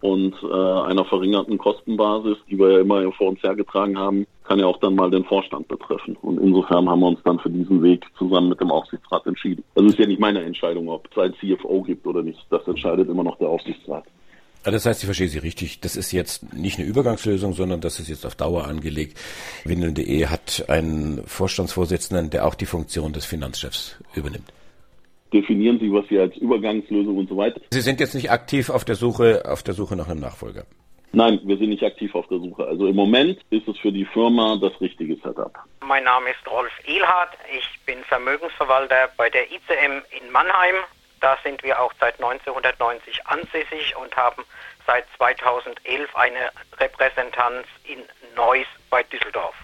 und 0.02 0.34
äh, 0.42 0.46
einer 0.52 1.04
verringerten 1.04 1.58
Kostenbasis, 1.58 2.36
die 2.50 2.58
wir 2.58 2.72
ja 2.72 2.80
immer 2.80 3.10
vor 3.12 3.28
uns 3.28 3.42
hergetragen 3.42 3.96
haben, 3.96 4.26
kann 4.42 4.58
ja 4.58 4.66
auch 4.66 4.80
dann 4.80 4.96
mal 4.96 5.10
den 5.10 5.24
Vorstand 5.24 5.68
betreffen. 5.68 6.16
Und 6.22 6.38
insofern 6.40 6.88
haben 6.90 7.00
wir 7.00 7.06
uns 7.06 7.20
dann 7.24 7.38
für 7.38 7.50
diesen 7.50 7.82
Weg 7.82 8.04
zusammen 8.18 8.48
mit 8.48 8.60
dem 8.60 8.72
Aufsichtsrat 8.72 9.24
entschieden. 9.26 9.62
Das 9.76 9.84
ist 9.84 9.98
ja 9.98 10.06
nicht 10.06 10.20
meine 10.20 10.42
Entscheidung, 10.42 10.88
ob 10.88 11.08
es 11.10 11.18
ein 11.18 11.34
CFO 11.34 11.82
gibt 11.82 12.04
oder 12.04 12.22
nicht. 12.22 12.44
Das 12.50 12.66
entscheidet 12.66 13.08
immer 13.08 13.22
noch 13.22 13.38
der 13.38 13.48
Aufsichtsrat. 13.48 14.04
Das 14.64 14.86
heißt, 14.86 15.02
ich 15.02 15.06
verstehe 15.06 15.28
Sie 15.28 15.38
richtig, 15.38 15.80
das 15.80 15.96
ist 15.96 16.12
jetzt 16.12 16.52
nicht 16.52 16.78
eine 16.78 16.88
Übergangslösung, 16.88 17.52
sondern 17.52 17.80
das 17.80 18.00
ist 18.00 18.08
jetzt 18.08 18.26
auf 18.26 18.34
Dauer 18.34 18.66
angelegt. 18.66 19.18
Windeln.de 19.64 20.26
hat 20.26 20.64
einen 20.68 21.22
Vorstandsvorsitzenden, 21.26 22.30
der 22.30 22.46
auch 22.46 22.54
die 22.54 22.66
Funktion 22.66 23.12
des 23.12 23.24
Finanzchefs 23.24 23.96
übernimmt 24.14 24.52
definieren 25.32 25.78
Sie, 25.78 25.92
was 25.92 26.06
Sie 26.08 26.18
als 26.18 26.36
Übergangslösung 26.36 27.16
und 27.16 27.28
so 27.28 27.36
weiter. 27.36 27.60
Sie 27.70 27.80
sind 27.80 28.00
jetzt 28.00 28.14
nicht 28.14 28.30
aktiv 28.30 28.70
auf 28.70 28.84
der 28.84 28.94
Suche, 28.94 29.42
auf 29.46 29.62
der 29.62 29.74
Suche 29.74 29.96
nach 29.96 30.08
einem 30.08 30.20
Nachfolger. 30.20 30.64
Nein, 31.14 31.40
wir 31.44 31.58
sind 31.58 31.68
nicht 31.68 31.82
aktiv 31.82 32.14
auf 32.14 32.26
der 32.28 32.38
Suche. 32.38 32.66
Also 32.66 32.86
im 32.86 32.96
Moment 32.96 33.38
ist 33.50 33.68
es 33.68 33.76
für 33.78 33.92
die 33.92 34.06
Firma 34.06 34.56
das 34.56 34.72
richtige 34.80 35.14
Setup. 35.16 35.52
Mein 35.86 36.04
Name 36.04 36.30
ist 36.30 36.50
Rolf 36.50 36.72
Ehlhardt. 36.86 37.36
Ich 37.54 37.68
bin 37.84 38.02
Vermögensverwalter 38.04 39.10
bei 39.18 39.28
der 39.28 39.44
ICM 39.50 40.02
in 40.18 40.32
Mannheim. 40.32 40.76
Da 41.20 41.36
sind 41.44 41.62
wir 41.62 41.80
auch 41.80 41.92
seit 42.00 42.14
1990 42.14 43.26
ansässig 43.26 43.94
und 44.02 44.16
haben 44.16 44.42
seit 44.86 45.04
2011 45.18 46.16
eine 46.16 46.50
Repräsentanz 46.80 47.66
in 47.84 47.98
Neuss 48.34 48.66
bei 48.88 49.02
Düsseldorf. 49.02 49.54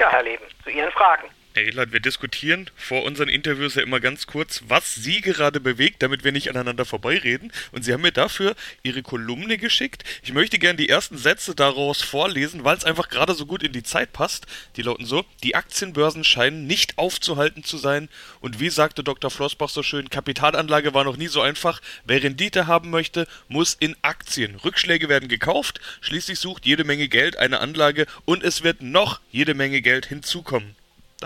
Ja, 0.00 0.10
Herr 0.10 0.22
Leben, 0.22 0.44
zu 0.62 0.70
Ihren 0.70 0.92
Fragen. 0.92 1.28
Herr 1.56 1.64
Ehlert, 1.64 1.92
wir 1.94 2.00
diskutieren 2.00 2.68
vor 2.76 3.04
unseren 3.04 3.30
Interviews 3.30 3.76
ja 3.76 3.82
immer 3.82 3.98
ganz 3.98 4.26
kurz, 4.26 4.64
was 4.68 4.94
Sie 4.94 5.22
gerade 5.22 5.58
bewegt, 5.58 6.02
damit 6.02 6.22
wir 6.22 6.30
nicht 6.30 6.50
aneinander 6.50 6.84
vorbeireden. 6.84 7.50
Und 7.72 7.82
Sie 7.82 7.94
haben 7.94 8.02
mir 8.02 8.12
dafür 8.12 8.54
Ihre 8.82 9.02
Kolumne 9.02 9.56
geschickt. 9.56 10.04
Ich 10.22 10.34
möchte 10.34 10.58
gerne 10.58 10.76
die 10.76 10.90
ersten 10.90 11.16
Sätze 11.16 11.54
daraus 11.54 12.02
vorlesen, 12.02 12.64
weil 12.64 12.76
es 12.76 12.84
einfach 12.84 13.08
gerade 13.08 13.32
so 13.32 13.46
gut 13.46 13.62
in 13.62 13.72
die 13.72 13.82
Zeit 13.82 14.12
passt. 14.12 14.44
Die 14.76 14.82
lauten 14.82 15.06
so: 15.06 15.24
Die 15.42 15.54
Aktienbörsen 15.54 16.24
scheinen 16.24 16.66
nicht 16.66 16.98
aufzuhalten 16.98 17.64
zu 17.64 17.78
sein. 17.78 18.10
Und 18.42 18.60
wie 18.60 18.68
sagte 18.68 19.02
Dr. 19.02 19.30
Flossbach 19.30 19.70
so 19.70 19.82
schön, 19.82 20.10
Kapitalanlage 20.10 20.92
war 20.92 21.04
noch 21.04 21.16
nie 21.16 21.28
so 21.28 21.40
einfach. 21.40 21.80
Wer 22.04 22.22
Rendite 22.22 22.66
haben 22.66 22.90
möchte, 22.90 23.26
muss 23.48 23.72
in 23.80 23.96
Aktien. 24.02 24.56
Rückschläge 24.56 25.08
werden 25.08 25.30
gekauft. 25.30 25.80
Schließlich 26.02 26.38
sucht 26.38 26.66
jede 26.66 26.84
Menge 26.84 27.08
Geld 27.08 27.38
eine 27.38 27.60
Anlage 27.60 28.04
und 28.26 28.44
es 28.44 28.62
wird 28.62 28.82
noch 28.82 29.20
jede 29.32 29.54
Menge 29.54 29.80
Geld 29.80 30.04
hinzukommen. 30.04 30.76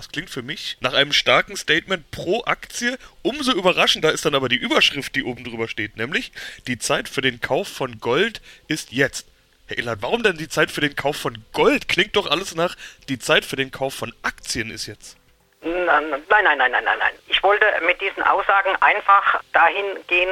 Das 0.01 0.09
klingt 0.09 0.31
für 0.31 0.41
mich 0.41 0.79
nach 0.81 0.95
einem 0.95 1.13
starken 1.13 1.59
Statement 1.59 2.11
pro 2.11 2.43
Aktie. 2.45 2.97
Umso 3.21 3.53
überraschender 3.53 4.11
ist 4.11 4.25
dann 4.25 4.35
aber 4.35 4.49
die 4.49 4.57
Überschrift, 4.57 5.15
die 5.15 5.25
oben 5.25 5.45
drüber 5.45 5.69
steht, 5.69 5.99
nämlich 5.99 6.33
die 6.67 6.79
Zeit 6.79 7.07
für 7.07 7.21
den 7.21 7.43
Kauf 7.43 7.69
von 7.69 8.01
Gold 8.01 8.41
ist 8.67 8.93
jetzt. 8.93 9.27
Herr 9.67 9.77
Ehlert, 9.77 10.01
warum 10.01 10.23
denn 10.23 10.39
die 10.39 10.49
Zeit 10.49 10.71
für 10.71 10.81
den 10.81 10.97
Kauf 10.97 11.19
von 11.19 11.45
Gold? 11.53 11.87
Klingt 11.87 12.17
doch 12.17 12.31
alles 12.31 12.55
nach, 12.55 12.77
die 13.11 13.19
Zeit 13.19 13.45
für 13.45 13.57
den 13.57 13.71
Kauf 13.71 13.93
von 13.93 14.15
Aktien 14.23 14.71
ist 14.71 14.87
jetzt. 14.87 15.19
Nein, 15.61 16.09
nein, 16.09 16.23
nein, 16.31 16.57
nein, 16.57 16.73
nein, 16.73 16.83
nein. 16.99 17.13
Ich 17.27 17.43
wollte 17.43 17.67
mit 17.85 18.01
diesen 18.01 18.23
Aussagen 18.23 18.75
einfach 18.81 19.43
dahin 19.53 19.85
gehen, 20.07 20.31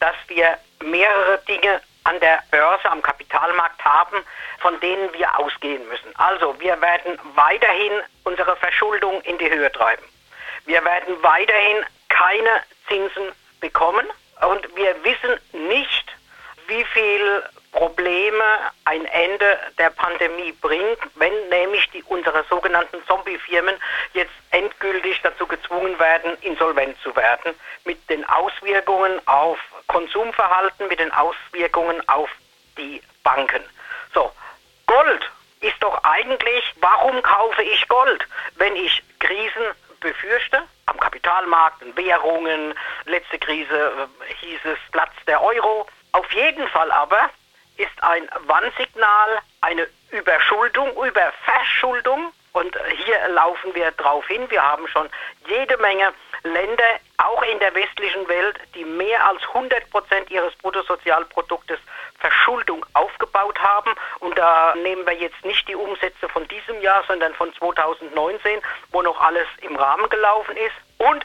dass 0.00 0.16
wir 0.28 0.56
mehrere 0.82 1.38
Dinge 1.46 1.82
an 2.04 2.18
der 2.20 2.40
Börse, 2.50 2.90
am 2.90 3.02
Kapitalmarkt 3.02 3.84
haben, 3.84 4.18
von 4.60 4.78
denen 4.80 5.12
wir 5.12 5.38
ausgehen 5.38 5.86
müssen. 5.88 6.14
Also 6.16 6.58
wir 6.60 6.80
werden 6.80 7.18
weiterhin 7.34 7.92
unsere 8.24 8.56
Verschuldung 8.56 9.20
in 9.22 9.38
die 9.38 9.50
Höhe 9.50 9.70
treiben. 9.72 10.04
Wir 10.64 10.84
werden 10.84 11.20
weiterhin 11.22 11.84
keine 12.08 12.62
Zinsen 12.88 13.32
bekommen 13.60 14.06
und 14.48 14.76
wir 14.76 14.94
wissen 15.04 15.40
nicht, 15.68 16.06
wie 16.66 16.84
viel 16.84 17.42
Probleme 17.72 18.44
ein 18.84 19.04
Ende 19.06 19.58
der 19.78 19.90
Pandemie 19.90 20.52
bringt, 20.60 20.98
wenn 21.14 21.48
nämlich 21.48 21.88
die, 21.90 22.02
unsere 22.04 22.44
sogenannten 22.44 23.04
Zombie-Firmen 23.06 23.74
jetzt 24.12 24.32
endgültig 24.50 25.20
dazu 25.22 25.46
gezwungen 25.46 25.98
werden, 25.98 26.36
insolvent 26.42 27.00
zu 27.02 27.16
werden, 27.16 27.54
mit 27.84 27.98
den 28.10 28.28
Auswirkungen 28.28 29.26
auf 29.26 29.58
Konsumverhalten, 29.88 30.88
mit 30.88 31.00
den 31.00 31.12
Auswirkungen 31.12 32.06
auf 32.08 32.30
die 32.76 33.02
Banken. 33.22 33.62
So, 34.14 34.32
Gold 34.86 35.30
ist 35.60 35.80
doch 35.80 36.02
eigentlich, 36.02 36.64
warum 36.80 37.22
kaufe 37.22 37.62
ich 37.62 37.88
Gold, 37.88 38.26
wenn 38.56 38.74
ich 38.76 39.02
Krisen 39.20 39.62
befürchte? 40.00 40.62
Am 40.86 40.98
Kapitalmarkt, 40.98 41.82
in 41.82 41.96
Währungen, 41.96 42.74
letzte 43.04 43.38
Krise 43.38 44.08
äh, 44.20 44.34
hieß 44.40 44.60
es 44.64 44.78
Platz 44.90 45.12
der 45.26 45.42
Euro. 45.42 45.86
Auf 46.12 46.30
jeden 46.32 46.66
Fall 46.68 46.90
aber 46.90 47.30
ist 47.76 48.02
ein 48.02 48.28
Warnsignal 48.46 49.38
eine 49.60 49.88
Überschuldung, 50.10 50.90
Überverschuldung. 51.04 52.32
Und 52.52 52.76
hier 53.06 53.28
laufen 53.28 53.74
wir 53.74 53.92
drauf 53.92 54.26
hin. 54.26 54.50
Wir 54.50 54.62
haben 54.62 54.86
schon 54.88 55.08
jede 55.46 55.78
Menge 55.78 56.12
Länder, 56.44 56.84
auch 57.18 57.42
in 57.44 57.58
der 57.60 57.74
westlichen 57.74 58.26
Welt, 58.28 58.58
die 58.74 58.84
mehr 58.84 59.26
als 59.26 59.42
100 59.48 59.90
Prozent 59.90 60.30
ihres 60.30 60.54
Bruttosozialproduktes 60.56 61.78
Verschuldung 62.18 62.84
aufgebaut 62.94 63.58
haben. 63.60 63.92
Und 64.20 64.36
da 64.38 64.74
nehmen 64.76 65.06
wir 65.06 65.14
jetzt 65.14 65.44
nicht 65.44 65.66
die 65.68 65.76
Umsätze 65.76 66.28
von 66.28 66.46
diesem 66.48 66.80
Jahr, 66.80 67.04
sondern 67.06 67.34
von 67.34 67.52
2019, 67.54 68.60
wo 68.90 69.02
noch 69.02 69.20
alles 69.20 69.46
im 69.60 69.76
Rahmen 69.76 70.08
gelaufen 70.08 70.56
ist. 70.56 70.74
Und 70.98 71.24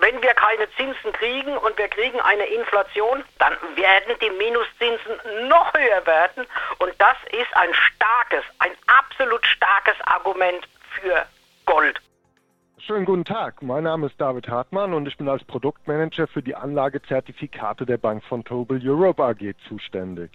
wenn 0.00 0.20
wir 0.22 0.34
keine 0.34 0.70
Zinsen 0.72 1.12
kriegen 1.12 1.56
und 1.56 1.78
wir 1.78 1.88
kriegen 1.88 2.20
eine 2.20 2.46
Inflation, 2.46 3.24
dann 3.38 3.56
werden 3.76 4.16
die 4.20 4.30
Minuszinsen 4.30 5.48
noch 5.48 5.72
höher 5.72 6.04
werden. 6.06 6.46
Und 6.78 6.92
das 6.98 7.16
ist 7.30 7.56
ein 7.56 7.72
starkes, 7.74 8.44
ein 8.58 8.72
absolut 8.86 9.44
starkes 9.46 9.96
Argument 10.04 10.66
für 11.00 11.26
Gold. 11.66 12.00
Schönen 12.86 13.06
guten 13.06 13.24
Tag. 13.24 13.62
Mein 13.62 13.84
Name 13.84 14.08
ist 14.08 14.20
David 14.20 14.46
Hartmann 14.46 14.92
und 14.92 15.08
ich 15.08 15.16
bin 15.16 15.26
als 15.26 15.42
Produktmanager 15.44 16.26
für 16.26 16.42
die 16.42 16.54
Anlagezertifikate 16.54 17.86
der 17.86 17.96
Bank 17.96 18.22
von 18.24 18.44
Tobel 18.44 18.78
Europe 18.86 19.24
AG 19.24 19.54
zuständig. 19.66 20.32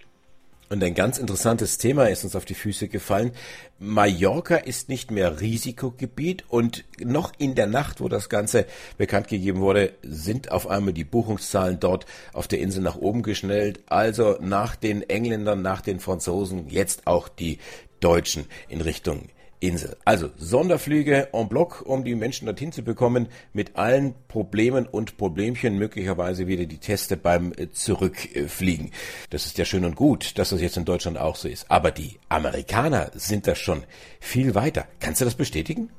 Und 0.68 0.82
ein 0.82 0.94
ganz 0.94 1.18
interessantes 1.18 1.78
Thema 1.78 2.08
ist 2.08 2.24
uns 2.24 2.34
auf 2.34 2.44
die 2.44 2.54
Füße 2.54 2.88
gefallen. 2.88 3.30
Mallorca 3.78 4.56
ist 4.56 4.88
nicht 4.88 5.12
mehr 5.12 5.40
Risikogebiet 5.40 6.44
und 6.48 6.84
noch 6.98 7.32
in 7.38 7.54
der 7.54 7.68
Nacht, 7.68 8.00
wo 8.00 8.08
das 8.08 8.28
Ganze 8.28 8.66
bekannt 8.98 9.28
gegeben 9.28 9.60
wurde, 9.60 9.92
sind 10.02 10.50
auf 10.50 10.68
einmal 10.68 10.92
die 10.92 11.04
Buchungszahlen 11.04 11.78
dort 11.78 12.04
auf 12.32 12.48
der 12.48 12.58
Insel 12.58 12.82
nach 12.82 12.96
oben 12.96 13.22
geschnellt. 13.22 13.84
Also 13.86 14.38
nach 14.40 14.74
den 14.74 15.08
Engländern, 15.08 15.62
nach 15.62 15.82
den 15.82 16.00
Franzosen, 16.00 16.68
jetzt 16.68 17.06
auch 17.06 17.28
die 17.28 17.58
Deutschen 18.00 18.46
in 18.68 18.80
Richtung 18.80 19.28
Insel. 19.60 19.96
Also 20.04 20.30
Sonderflüge 20.36 21.28
en 21.32 21.48
bloc, 21.48 21.82
um 21.86 22.02
die 22.02 22.14
Menschen 22.14 22.46
dorthin 22.46 22.72
zu 22.72 22.82
bekommen, 22.82 23.28
mit 23.52 23.76
allen 23.76 24.14
Problemen 24.26 24.86
und 24.86 25.16
Problemchen, 25.18 25.78
möglicherweise 25.78 26.46
wieder 26.46 26.64
die 26.64 26.78
Teste 26.78 27.16
beim 27.16 27.52
äh, 27.52 27.70
Zurückfliegen. 27.70 28.90
Das 29.28 29.46
ist 29.46 29.58
ja 29.58 29.64
schön 29.64 29.84
und 29.84 29.96
gut, 29.96 30.38
dass 30.38 30.50
das 30.50 30.60
jetzt 30.60 30.78
in 30.78 30.86
Deutschland 30.86 31.18
auch 31.18 31.36
so 31.36 31.46
ist. 31.48 31.70
Aber 31.70 31.90
die 31.90 32.18
Amerikaner 32.28 33.10
sind 33.14 33.46
da 33.46 33.54
schon 33.54 33.84
viel 34.18 34.54
weiter. 34.54 34.86
Kannst 34.98 35.20
du 35.20 35.26
das 35.26 35.34
bestätigen? 35.34 35.90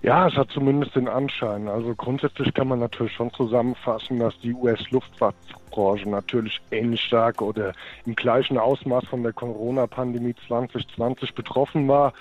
Ja, 0.00 0.28
es 0.28 0.36
hat 0.36 0.50
zumindest 0.52 0.94
den 0.94 1.08
Anschein. 1.08 1.66
Also 1.66 1.92
grundsätzlich 1.94 2.54
kann 2.54 2.68
man 2.68 2.78
natürlich 2.78 3.14
schon 3.14 3.32
zusammenfassen, 3.32 4.20
dass 4.20 4.38
die 4.38 4.54
US-Luftfahrtbranche 4.54 6.08
natürlich 6.08 6.60
ähnlich 6.70 7.00
stark 7.00 7.42
oder 7.42 7.72
im 8.06 8.14
gleichen 8.14 8.58
Ausmaß 8.58 9.06
von 9.06 9.24
der 9.24 9.32
Corona-Pandemie 9.32 10.36
2020 10.46 11.34
betroffen 11.34 11.88
war, 11.88 12.12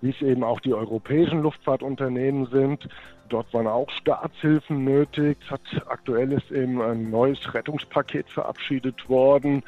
wie 0.00 0.10
es 0.10 0.22
eben 0.22 0.44
auch 0.44 0.60
die 0.60 0.72
europäischen 0.72 1.42
Luftfahrtunternehmen 1.42 2.46
sind. 2.46 2.88
Dort 3.28 3.52
waren 3.52 3.66
auch 3.66 3.90
Staatshilfen 3.90 4.84
nötig. 4.84 5.36
Hat, 5.50 5.60
aktuell 5.88 6.32
ist 6.32 6.50
eben 6.50 6.80
ein 6.80 7.10
neues 7.10 7.52
Rettungspaket 7.52 8.30
verabschiedet 8.30 9.10
worden. 9.10 9.62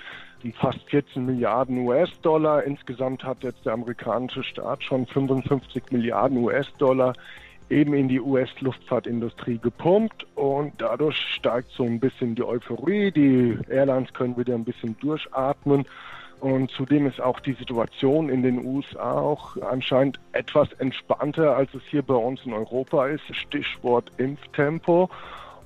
fast 0.59 0.81
14 0.89 1.27
Milliarden 1.27 1.87
US-Dollar. 1.87 2.63
Insgesamt 2.63 3.25
hat 3.25 3.43
jetzt 3.43 3.67
der 3.67 3.75
amerikanische 3.75 4.43
Staat 4.43 4.83
schon 4.85 5.05
55 5.07 5.91
Milliarden 5.91 6.39
US-Dollar 6.39 7.13
eben 7.71 7.95
in 7.95 8.09
die 8.09 8.21
US-Luftfahrtindustrie 8.21 9.59
gepumpt 9.59 10.27
und 10.35 10.73
dadurch 10.79 11.17
steigt 11.17 11.71
so 11.71 11.85
ein 11.85 12.01
bisschen 12.01 12.35
die 12.35 12.43
Euphorie. 12.43 13.11
Die 13.11 13.59
Airlines 13.69 14.13
können 14.13 14.37
wieder 14.37 14.55
ein 14.55 14.65
bisschen 14.65 14.97
durchatmen. 15.01 15.87
Und 16.41 16.71
zudem 16.71 17.07
ist 17.07 17.21
auch 17.21 17.41
die 17.41 17.55
Situation 17.55 18.29
in 18.29 18.43
den 18.43 18.65
USA 18.65 19.19
auch 19.19 19.57
anscheinend 19.61 20.21
etwas 20.33 20.73
entspannter, 20.75 21.57
als 21.57 21.75
es 21.75 21.83
hier 21.91 22.03
bei 22.03 22.15
uns 22.15 22.45
in 22.45 22.53
Europa 22.53 23.09
ist. 23.09 23.25
Stichwort 23.35 24.13
Impftempo. 24.19 25.11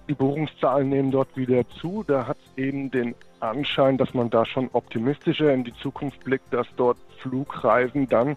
Die 0.09 0.15
Buchungszahlen 0.15 0.89
nehmen 0.89 1.11
dort 1.11 1.37
wieder 1.37 1.69
zu. 1.81 2.05
Da 2.07 2.27
hat 2.27 2.39
es 2.39 2.59
eben 2.63 2.91
den 2.91 3.15
Anschein, 3.41 3.99
dass 3.99 4.15
man 4.15 4.31
da 4.31 4.47
schon 4.47 4.71
optimistischer 4.73 5.53
in 5.53 5.65
die 5.65 5.75
Zukunft 5.75 6.25
blickt, 6.25 6.53
dass 6.53 6.67
dort 6.77 6.97
Flugreisen 7.19 8.09
dann 8.09 8.37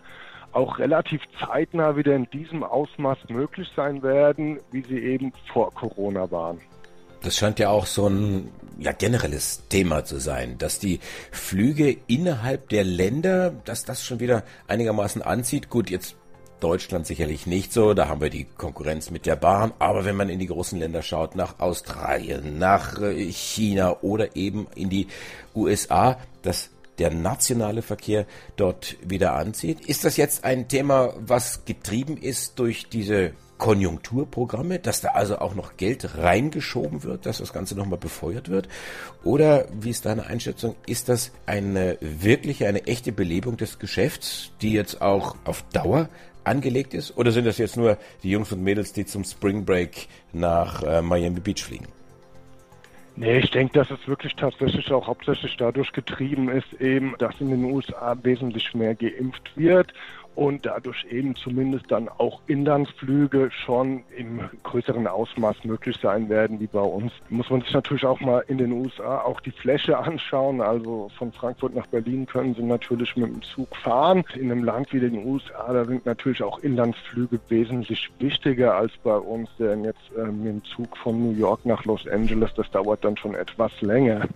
auch 0.56 0.80
relativ 0.80 1.22
zeitnah 1.40 1.96
wieder 1.98 2.16
in 2.16 2.30
diesem 2.32 2.64
Ausmaß 2.64 3.18
möglich 3.30 3.68
sein 3.76 4.02
werden, 4.02 4.60
wie 4.72 4.84
sie 4.84 5.00
eben 5.00 5.34
vor 5.52 5.74
Corona 5.74 6.30
waren. 6.32 6.60
Das 7.22 7.36
scheint 7.36 7.60
ja 7.60 7.70
auch 7.70 7.86
so 7.86 8.08
ein 8.08 8.52
ja, 8.78 8.92
generelles 8.92 9.68
Thema 9.68 10.06
zu 10.06 10.20
sein, 10.20 10.58
dass 10.58 10.80
die 10.80 11.00
Flüge 11.32 11.98
innerhalb 12.08 12.70
der 12.70 12.84
Länder, 12.84 13.50
dass 13.50 13.84
das 13.84 14.04
schon 14.04 14.20
wieder 14.20 14.44
einigermaßen 14.68 15.22
anzieht. 15.22 15.70
Gut, 15.70 15.90
jetzt 15.90 16.16
Deutschland 16.60 17.06
sicherlich 17.06 17.48
nicht 17.48 17.74
so, 17.74 17.94
da 17.94 18.08
haben 18.08 18.22
wir 18.22 18.30
die 18.30 18.46
Konkurrenz 18.46 19.12
mit 19.12 19.26
der 19.26 19.36
Bahn, 19.36 19.74
aber 19.80 20.06
wenn 20.06 20.16
man 20.16 20.30
in 20.30 20.40
die 20.40 20.48
großen 20.48 20.80
Länder 20.80 21.02
schaut, 21.02 21.36
nach 21.36 21.60
Australien, 21.60 22.60
nach 22.60 23.02
äh, 23.02 23.32
China 23.32 23.98
oder 24.02 24.36
eben 24.36 24.68
in 24.76 24.90
die 24.90 25.08
USA, 25.54 26.18
das 26.44 26.70
der 27.00 27.12
nationale 27.12 27.82
Verkehr 27.82 28.26
dort 28.56 28.98
wieder 29.02 29.34
anzieht. 29.36 29.86
Ist 29.86 30.06
das 30.06 30.18
jetzt 30.18 30.44
ein 30.44 30.68
Thema, 30.68 31.14
was 31.18 31.66
getrieben 31.66 32.18
ist 32.18 32.60
durch 32.60 32.88
diese 32.90 33.34
Konjunkturprogramme, 33.58 34.80
dass 34.80 35.02
da 35.02 35.10
also 35.10 35.40
auch 35.40 35.56
noch 35.56 35.78
Geld 35.78 36.18
reingeschoben 36.18 37.04
wird, 37.04 37.26
dass 37.26 37.38
das 37.38 37.54
Ganze 37.54 37.76
nochmal 37.76 38.00
befeuert 38.00 38.50
wird? 38.50 38.68
Oder 39.24 39.68
wie 39.72 39.90
ist 39.90 40.06
deine 40.06 40.26
Einschätzung? 40.26 40.76
Ist 40.86 41.10
das 41.10 41.32
eine 41.46 41.98
wirkliche, 42.02 42.68
eine 42.68 42.86
echte 42.86 43.12
Belebung 43.12 43.58
des 43.58 43.80
Geschäfts, 43.80 44.52
die 44.62 44.74
jetzt 44.74 45.02
auch 45.02 45.36
auf 45.46 45.64
Dauer 45.72 46.10
angelegt 46.44 46.94
ist? 46.94 47.18
Oder 47.18 47.32
sind 47.32 47.46
das 47.46 47.58
jetzt 47.58 47.78
nur 47.78 47.98
die 48.24 48.30
Jungs 48.30 48.52
und 48.52 48.62
Mädels, 48.62 48.94
die 48.94 49.06
zum 49.06 49.24
Spring 49.24 49.66
Break 49.66 50.08
nach 50.34 50.84
äh, 50.84 51.02
Miami 51.02 51.40
Beach 51.40 51.64
fliegen? 51.64 51.88
Nee, 53.18 53.40
ich 53.40 53.52
denke, 53.52 53.74
dass 53.74 53.90
es 53.92 54.08
wirklich 54.08 54.36
tatsächlich 54.36 54.92
auch 54.92 55.08
hauptsächlich 55.08 55.56
dadurch 55.58 55.94
getrieben 55.94 56.50
ist, 56.50 56.74
eben, 56.82 57.16
dass 57.18 57.40
in 57.40 57.50
den 57.50 57.64
USA 57.64 58.18
wesentlich 58.22 58.74
mehr 58.74 58.94
geimpft 58.94 59.56
wird 59.56 59.94
und 60.36 60.66
dadurch 60.66 61.06
eben 61.10 61.36
zumindest 61.36 61.90
dann 61.90 62.10
auch 62.10 62.42
Inlandsflüge 62.48 63.50
schon 63.52 64.04
im 64.16 64.50
größeren 64.64 65.08
Ausmaß 65.08 65.64
möglich 65.64 65.98
sein 66.02 66.30
werden 66.30 66.60
wie 66.60 66.68
bei 66.68 66.82
uns. 66.82 67.14
Muss 67.30 67.50
man 67.50 67.62
sich 67.62 67.74
natürlich 67.74 68.06
auch 68.06 68.20
mal 68.20 68.44
in 68.48 68.58
den 68.58 68.74
USA 68.74 69.22
auch 69.22 69.40
die 69.40 69.52
Fläche 69.52 69.98
anschauen. 70.06 70.62
Also 70.62 71.10
von 71.18 71.32
Frankfurt 71.32 71.74
nach 71.74 71.88
Berlin 71.88 72.26
können 72.26 72.54
sie 72.54 72.64
natürlich 72.64 73.16
mit 73.16 73.28
dem 73.28 73.42
Zug 73.42 73.74
fahren. 73.78 74.24
In 74.36 74.52
einem 74.52 74.64
Land 74.64 74.92
wie 74.92 75.00
den 75.00 75.26
USA, 75.26 75.72
da 75.72 75.86
sind 75.86 76.06
natürlich 76.06 76.44
auch 76.44 76.60
Inlandsflüge 76.60 77.40
wesentlich 77.48 78.12
wichtiger 78.20 78.76
als 78.76 78.92
bei 79.04 79.16
uns, 79.16 79.50
denn 79.58 79.86
jetzt 79.86 80.12
äh, 80.18 80.26
mit 80.26 80.48
dem 80.48 80.64
Zug 80.66 80.98
von 80.98 81.22
New 81.22 81.38
York 81.38 81.66
nach 81.66 81.86
Los 81.86 82.08
Angeles, 82.08 82.54
das 82.56 82.70
dauert 82.72 83.04
dann 83.06 83.16
schon 83.16 83.36
etwas 83.36 83.72
länger. 83.82 84.28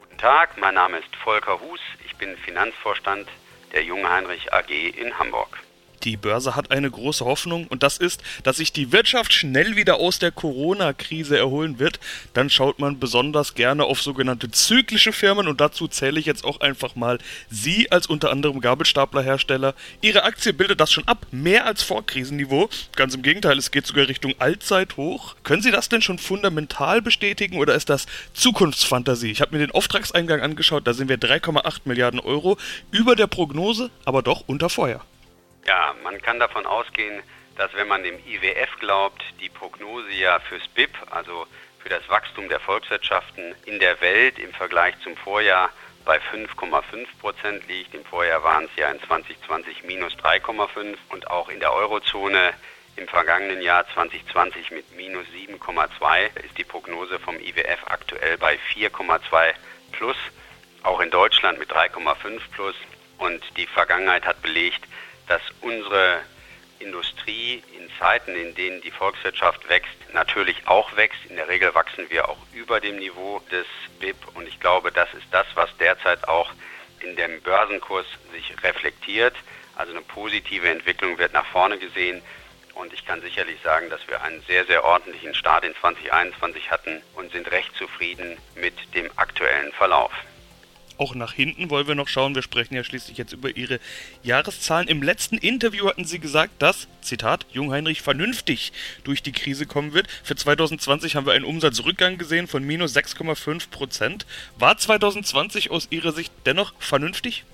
Guten 0.00 0.18
Tag, 0.18 0.50
mein 0.60 0.74
Name 0.74 0.98
ist 0.98 1.14
Volker 1.16 1.60
Hus, 1.60 1.80
ich 2.04 2.16
bin 2.16 2.36
Finanzvorstand 2.36 3.26
der 3.74 3.82
Jungheinrich 3.82 4.52
AG 4.52 4.70
in 4.70 5.18
Hamburg. 5.18 5.58
Die 6.04 6.18
Börse 6.18 6.54
hat 6.54 6.70
eine 6.70 6.90
große 6.90 7.24
Hoffnung 7.24 7.66
und 7.68 7.82
das 7.82 7.96
ist, 7.96 8.22
dass 8.42 8.58
sich 8.58 8.72
die 8.72 8.92
Wirtschaft 8.92 9.32
schnell 9.32 9.74
wieder 9.74 9.96
aus 9.96 10.18
der 10.18 10.30
Corona-Krise 10.30 11.38
erholen 11.38 11.78
wird. 11.78 11.98
Dann 12.34 12.50
schaut 12.50 12.78
man 12.78 12.98
besonders 12.98 13.54
gerne 13.54 13.84
auf 13.84 14.02
sogenannte 14.02 14.50
zyklische 14.50 15.12
Firmen 15.12 15.48
und 15.48 15.62
dazu 15.62 15.88
zähle 15.88 16.20
ich 16.20 16.26
jetzt 16.26 16.44
auch 16.44 16.60
einfach 16.60 16.94
mal 16.94 17.18
Sie 17.48 17.90
als 17.90 18.06
unter 18.06 18.30
anderem 18.30 18.60
Gabelstaplerhersteller. 18.60 19.74
Ihre 20.02 20.24
Aktie 20.24 20.52
bildet 20.52 20.80
das 20.80 20.92
schon 20.92 21.08
ab, 21.08 21.26
mehr 21.30 21.64
als 21.64 21.82
vor 21.82 22.04
Krisenniveau. 22.04 22.68
Ganz 22.96 23.14
im 23.14 23.22
Gegenteil, 23.22 23.56
es 23.56 23.70
geht 23.70 23.86
sogar 23.86 24.06
Richtung 24.06 24.34
Allzeithoch. 24.38 25.36
Können 25.42 25.62
Sie 25.62 25.70
das 25.70 25.88
denn 25.88 26.02
schon 26.02 26.18
fundamental 26.18 27.00
bestätigen 27.00 27.56
oder 27.56 27.74
ist 27.74 27.88
das 27.88 28.06
Zukunftsfantasie? 28.34 29.30
Ich 29.30 29.40
habe 29.40 29.56
mir 29.56 29.66
den 29.66 29.74
Auftragseingang 29.74 30.42
angeschaut, 30.42 30.86
da 30.86 30.92
sind 30.92 31.08
wir 31.08 31.18
3,8 31.18 31.80
Milliarden 31.86 32.20
Euro 32.20 32.58
über 32.90 33.16
der 33.16 33.26
Prognose, 33.26 33.90
aber 34.04 34.22
doch 34.22 34.44
unter 34.46 34.68
Feuer. 34.68 35.00
Ja, 35.66 35.94
man 36.02 36.20
kann 36.20 36.38
davon 36.38 36.66
ausgehen, 36.66 37.22
dass 37.56 37.72
wenn 37.74 37.88
man 37.88 38.02
dem 38.02 38.18
IWF 38.26 38.78
glaubt, 38.80 39.22
die 39.40 39.48
Prognose 39.48 40.10
ja 40.10 40.38
fürs 40.40 40.66
BIP, 40.68 40.90
also 41.10 41.46
für 41.78 41.88
das 41.88 42.06
Wachstum 42.08 42.48
der 42.48 42.60
Volkswirtschaften 42.60 43.54
in 43.64 43.78
der 43.78 44.00
Welt 44.00 44.38
im 44.38 44.52
Vergleich 44.52 44.94
zum 45.02 45.16
Vorjahr 45.16 45.70
bei 46.04 46.18
5,5 46.18 47.06
Prozent 47.20 47.66
liegt. 47.68 47.94
Im 47.94 48.04
Vorjahr 48.04 48.42
waren 48.42 48.64
es 48.64 48.70
ja 48.76 48.90
in 48.90 49.00
2020 49.02 49.84
minus 49.84 50.14
3,5 50.14 50.96
und 51.10 51.30
auch 51.30 51.48
in 51.48 51.60
der 51.60 51.72
Eurozone 51.72 52.52
im 52.96 53.08
vergangenen 53.08 53.60
Jahr 53.60 53.86
2020 53.92 54.70
mit 54.70 54.96
minus 54.96 55.26
7,2 55.28 56.44
ist 56.44 56.56
die 56.56 56.64
Prognose 56.64 57.18
vom 57.18 57.38
IWF 57.40 57.80
aktuell 57.86 58.38
bei 58.38 58.58
4,2 58.72 59.52
plus, 59.92 60.16
auch 60.82 61.00
in 61.00 61.10
Deutschland 61.10 61.58
mit 61.58 61.72
3,5 61.72 62.40
plus. 62.52 62.76
Und 63.18 63.42
die 63.56 63.66
Vergangenheit 63.66 64.26
hat 64.26 64.42
belegt, 64.42 64.84
dass 65.28 65.42
unsere 65.60 66.20
Industrie 66.78 67.62
in 67.76 67.88
Zeiten, 67.98 68.34
in 68.34 68.54
denen 68.54 68.80
die 68.82 68.90
Volkswirtschaft 68.90 69.68
wächst, 69.68 69.94
natürlich 70.12 70.66
auch 70.66 70.96
wächst. 70.96 71.24
In 71.28 71.36
der 71.36 71.48
Regel 71.48 71.74
wachsen 71.74 72.10
wir 72.10 72.28
auch 72.28 72.38
über 72.52 72.80
dem 72.80 72.96
Niveau 72.98 73.40
des 73.50 73.66
BIP 74.00 74.16
und 74.34 74.46
ich 74.46 74.60
glaube, 74.60 74.92
das 74.92 75.12
ist 75.14 75.26
das, 75.30 75.46
was 75.54 75.74
derzeit 75.78 76.28
auch 76.28 76.52
in 77.00 77.16
dem 77.16 77.40
Börsenkurs 77.42 78.06
sich 78.32 78.54
reflektiert. 78.62 79.34
Also 79.76 79.92
eine 79.92 80.02
positive 80.02 80.68
Entwicklung 80.68 81.18
wird 81.18 81.32
nach 81.32 81.46
vorne 81.46 81.78
gesehen 81.78 82.22
und 82.74 82.92
ich 82.92 83.06
kann 83.06 83.20
sicherlich 83.22 83.60
sagen, 83.62 83.88
dass 83.90 84.06
wir 84.08 84.22
einen 84.22 84.42
sehr, 84.42 84.64
sehr 84.66 84.84
ordentlichen 84.84 85.34
Start 85.34 85.64
in 85.64 85.74
2021 85.76 86.70
hatten 86.70 87.02
und 87.14 87.32
sind 87.32 87.50
recht 87.50 87.74
zufrieden 87.76 88.36
mit 88.56 88.74
dem 88.94 89.10
aktuellen 89.16 89.72
Verlauf 89.72 90.12
auch 90.98 91.14
nach 91.14 91.32
hinten 91.32 91.70
wollen 91.70 91.88
wir 91.88 91.94
noch 91.94 92.08
schauen. 92.08 92.34
Wir 92.34 92.42
sprechen 92.42 92.74
ja 92.74 92.84
schließlich 92.84 93.18
jetzt 93.18 93.32
über 93.32 93.56
Ihre 93.56 93.80
Jahreszahlen. 94.22 94.88
Im 94.88 95.02
letzten 95.02 95.38
Interview 95.38 95.88
hatten 95.88 96.04
Sie 96.04 96.18
gesagt, 96.18 96.60
dass, 96.60 96.88
Zitat, 97.00 97.46
Jungheinrich 97.52 98.02
vernünftig 98.02 98.72
durch 99.04 99.22
die 99.22 99.32
Krise 99.32 99.66
kommen 99.66 99.92
wird. 99.92 100.08
Für 100.22 100.36
2020 100.36 101.16
haben 101.16 101.26
wir 101.26 101.32
einen 101.32 101.44
Umsatzrückgang 101.44 102.18
gesehen 102.18 102.46
von 102.46 102.64
minus 102.64 102.96
6,5 102.96 103.70
Prozent. 103.70 104.26
War 104.58 104.76
2020 104.76 105.70
aus 105.70 105.88
Ihrer 105.90 106.12
Sicht 106.12 106.32
dennoch 106.46 106.72
vernünftig? 106.78 107.44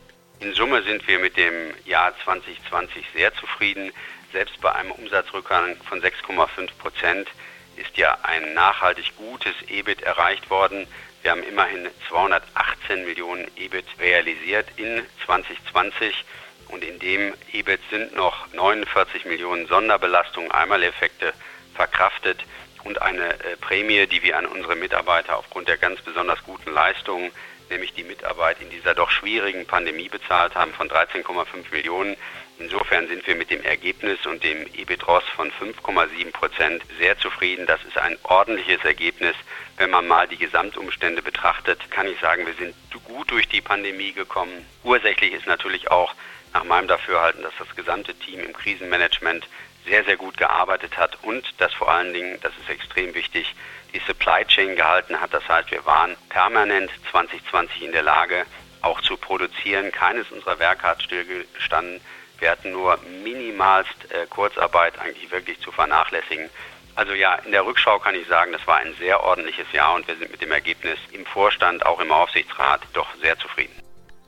In 0.40 0.54
Summe 0.54 0.82
sind 0.82 1.06
wir 1.06 1.18
mit 1.18 1.36
dem 1.36 1.52
Jahr 1.84 2.14
2020 2.24 3.04
sehr 3.14 3.34
zufrieden. 3.34 3.92
Selbst 4.32 4.60
bei 4.60 4.72
einem 4.74 4.92
Umsatzrückgang 4.92 5.76
von 5.88 6.00
6,5 6.00 6.70
Prozent 6.78 7.28
ist 7.76 7.96
ja 7.96 8.18
ein 8.22 8.54
nachhaltig 8.54 9.16
gutes 9.16 9.54
EBIT 9.68 10.02
erreicht 10.02 10.48
worden. 10.50 10.86
Wir 11.22 11.32
haben 11.32 11.42
immerhin 11.42 11.88
218 12.08 13.04
Millionen 13.04 13.46
EBIT 13.56 13.84
realisiert 13.98 14.66
in 14.76 15.02
2020 15.26 16.24
und 16.68 16.82
in 16.82 16.98
dem 16.98 17.34
EBIT 17.52 17.80
sind 17.90 18.14
noch 18.14 18.50
49 18.54 19.26
Millionen 19.26 19.66
Sonderbelastungen, 19.66 20.50
Einmaleffekte 20.50 21.34
verkraftet 21.74 22.42
und 22.84 23.02
eine 23.02 23.34
äh, 23.34 23.56
Prämie, 23.60 24.06
die 24.06 24.22
wir 24.22 24.38
an 24.38 24.46
unsere 24.46 24.76
Mitarbeiter 24.76 25.36
aufgrund 25.36 25.68
der 25.68 25.76
ganz 25.76 26.00
besonders 26.00 26.42
guten 26.44 26.72
Leistungen, 26.72 27.30
nämlich 27.68 27.92
die 27.92 28.04
Mitarbeit 28.04 28.56
in 28.62 28.70
dieser 28.70 28.94
doch 28.94 29.10
schwierigen 29.10 29.66
Pandemie 29.66 30.08
bezahlt 30.08 30.54
haben 30.54 30.72
von 30.72 30.88
13,5 30.88 31.70
Millionen. 31.70 32.16
Insofern 32.58 33.08
sind 33.08 33.26
wir 33.26 33.36
mit 33.36 33.50
dem 33.50 33.62
Ergebnis 33.62 34.24
und 34.26 34.42
dem 34.42 34.66
EBIT-ROS 34.74 35.24
von 35.34 35.50
5,7 35.52 36.32
Prozent 36.32 36.82
sehr 36.98 37.18
zufrieden. 37.18 37.66
Das 37.66 37.82
ist 37.84 37.96
ein 37.96 38.18
ordentliches 38.22 38.84
Ergebnis. 38.84 39.34
Wenn 39.80 39.88
man 39.88 40.06
mal 40.06 40.28
die 40.28 40.36
Gesamtumstände 40.36 41.22
betrachtet, 41.22 41.90
kann 41.90 42.06
ich 42.06 42.20
sagen, 42.20 42.44
wir 42.44 42.52
sind 42.52 42.74
gut 43.02 43.30
durch 43.30 43.48
die 43.48 43.62
Pandemie 43.62 44.12
gekommen. 44.12 44.66
Ursächlich 44.84 45.32
ist 45.32 45.46
natürlich 45.46 45.90
auch 45.90 46.14
nach 46.52 46.64
meinem 46.64 46.86
Dafürhalten, 46.86 47.42
dass 47.42 47.54
das 47.58 47.74
gesamte 47.74 48.14
Team 48.14 48.40
im 48.40 48.52
Krisenmanagement 48.52 49.48
sehr, 49.86 50.04
sehr 50.04 50.18
gut 50.18 50.36
gearbeitet 50.36 50.98
hat 50.98 51.16
und 51.22 51.46
dass 51.62 51.72
vor 51.72 51.90
allen 51.90 52.12
Dingen, 52.12 52.38
das 52.42 52.52
ist 52.58 52.68
extrem 52.68 53.14
wichtig, 53.14 53.54
die 53.94 54.02
Supply 54.06 54.44
Chain 54.44 54.76
gehalten 54.76 55.18
hat. 55.18 55.32
Das 55.32 55.48
heißt, 55.48 55.70
wir 55.70 55.86
waren 55.86 56.14
permanent 56.28 56.90
2020 57.10 57.84
in 57.84 57.92
der 57.92 58.02
Lage, 58.02 58.44
auch 58.82 59.00
zu 59.00 59.16
produzieren. 59.16 59.92
Keines 59.92 60.30
unserer 60.30 60.58
Werke 60.58 60.82
hat 60.82 61.02
stillgestanden. 61.02 62.02
Wir 62.38 62.50
hatten 62.50 62.72
nur 62.72 62.98
minimalst 63.24 64.12
äh, 64.12 64.26
Kurzarbeit 64.26 64.98
eigentlich 64.98 65.30
wirklich 65.30 65.58
zu 65.60 65.72
vernachlässigen. 65.72 66.50
Also 66.94 67.12
ja, 67.12 67.34
in 67.44 67.52
der 67.52 67.64
Rückschau 67.64 67.98
kann 67.98 68.14
ich 68.14 68.26
sagen, 68.28 68.52
das 68.52 68.66
war 68.66 68.78
ein 68.78 68.92
sehr 68.98 69.22
ordentliches 69.22 69.66
Jahr 69.72 69.94
und 69.94 70.06
wir 70.08 70.16
sind 70.16 70.30
mit 70.30 70.42
dem 70.42 70.52
Ergebnis 70.52 70.98
im 71.12 71.24
Vorstand, 71.24 71.84
auch 71.86 72.00
im 72.00 72.10
Aufsichtsrat, 72.12 72.80
doch 72.92 73.06
sehr 73.22 73.38
zufrieden. 73.38 73.72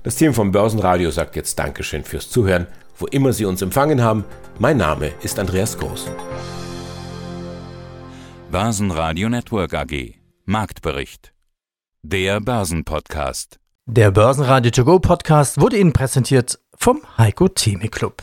Das 0.02 0.16
Team 0.16 0.34
vom 0.34 0.50
Börsenradio 0.50 1.10
sagt 1.10 1.36
jetzt 1.36 1.58
Dankeschön 1.58 2.04
fürs 2.04 2.30
Zuhören, 2.30 2.66
wo 2.98 3.06
immer 3.06 3.32
Sie 3.32 3.44
uns 3.44 3.62
empfangen 3.62 4.02
haben. 4.02 4.24
Mein 4.58 4.76
Name 4.76 5.12
ist 5.22 5.38
Andreas 5.38 5.78
Groß. 5.78 6.10
Börsenradio 8.50 9.28
Network 9.28 9.74
AG. 9.74 10.14
Marktbericht. 10.44 11.32
Der 12.02 12.40
Börsenpodcast. 12.40 13.58
Der 13.86 14.10
Börsenradio 14.10 14.70
To 14.72 14.84
Go 14.84 14.98
Podcast 14.98 15.60
wurde 15.60 15.76
Ihnen 15.76 15.92
präsentiert 15.92 16.58
vom 16.76 17.02
Heiko 17.16 17.48
Theme 17.48 17.88
Club. 17.88 18.22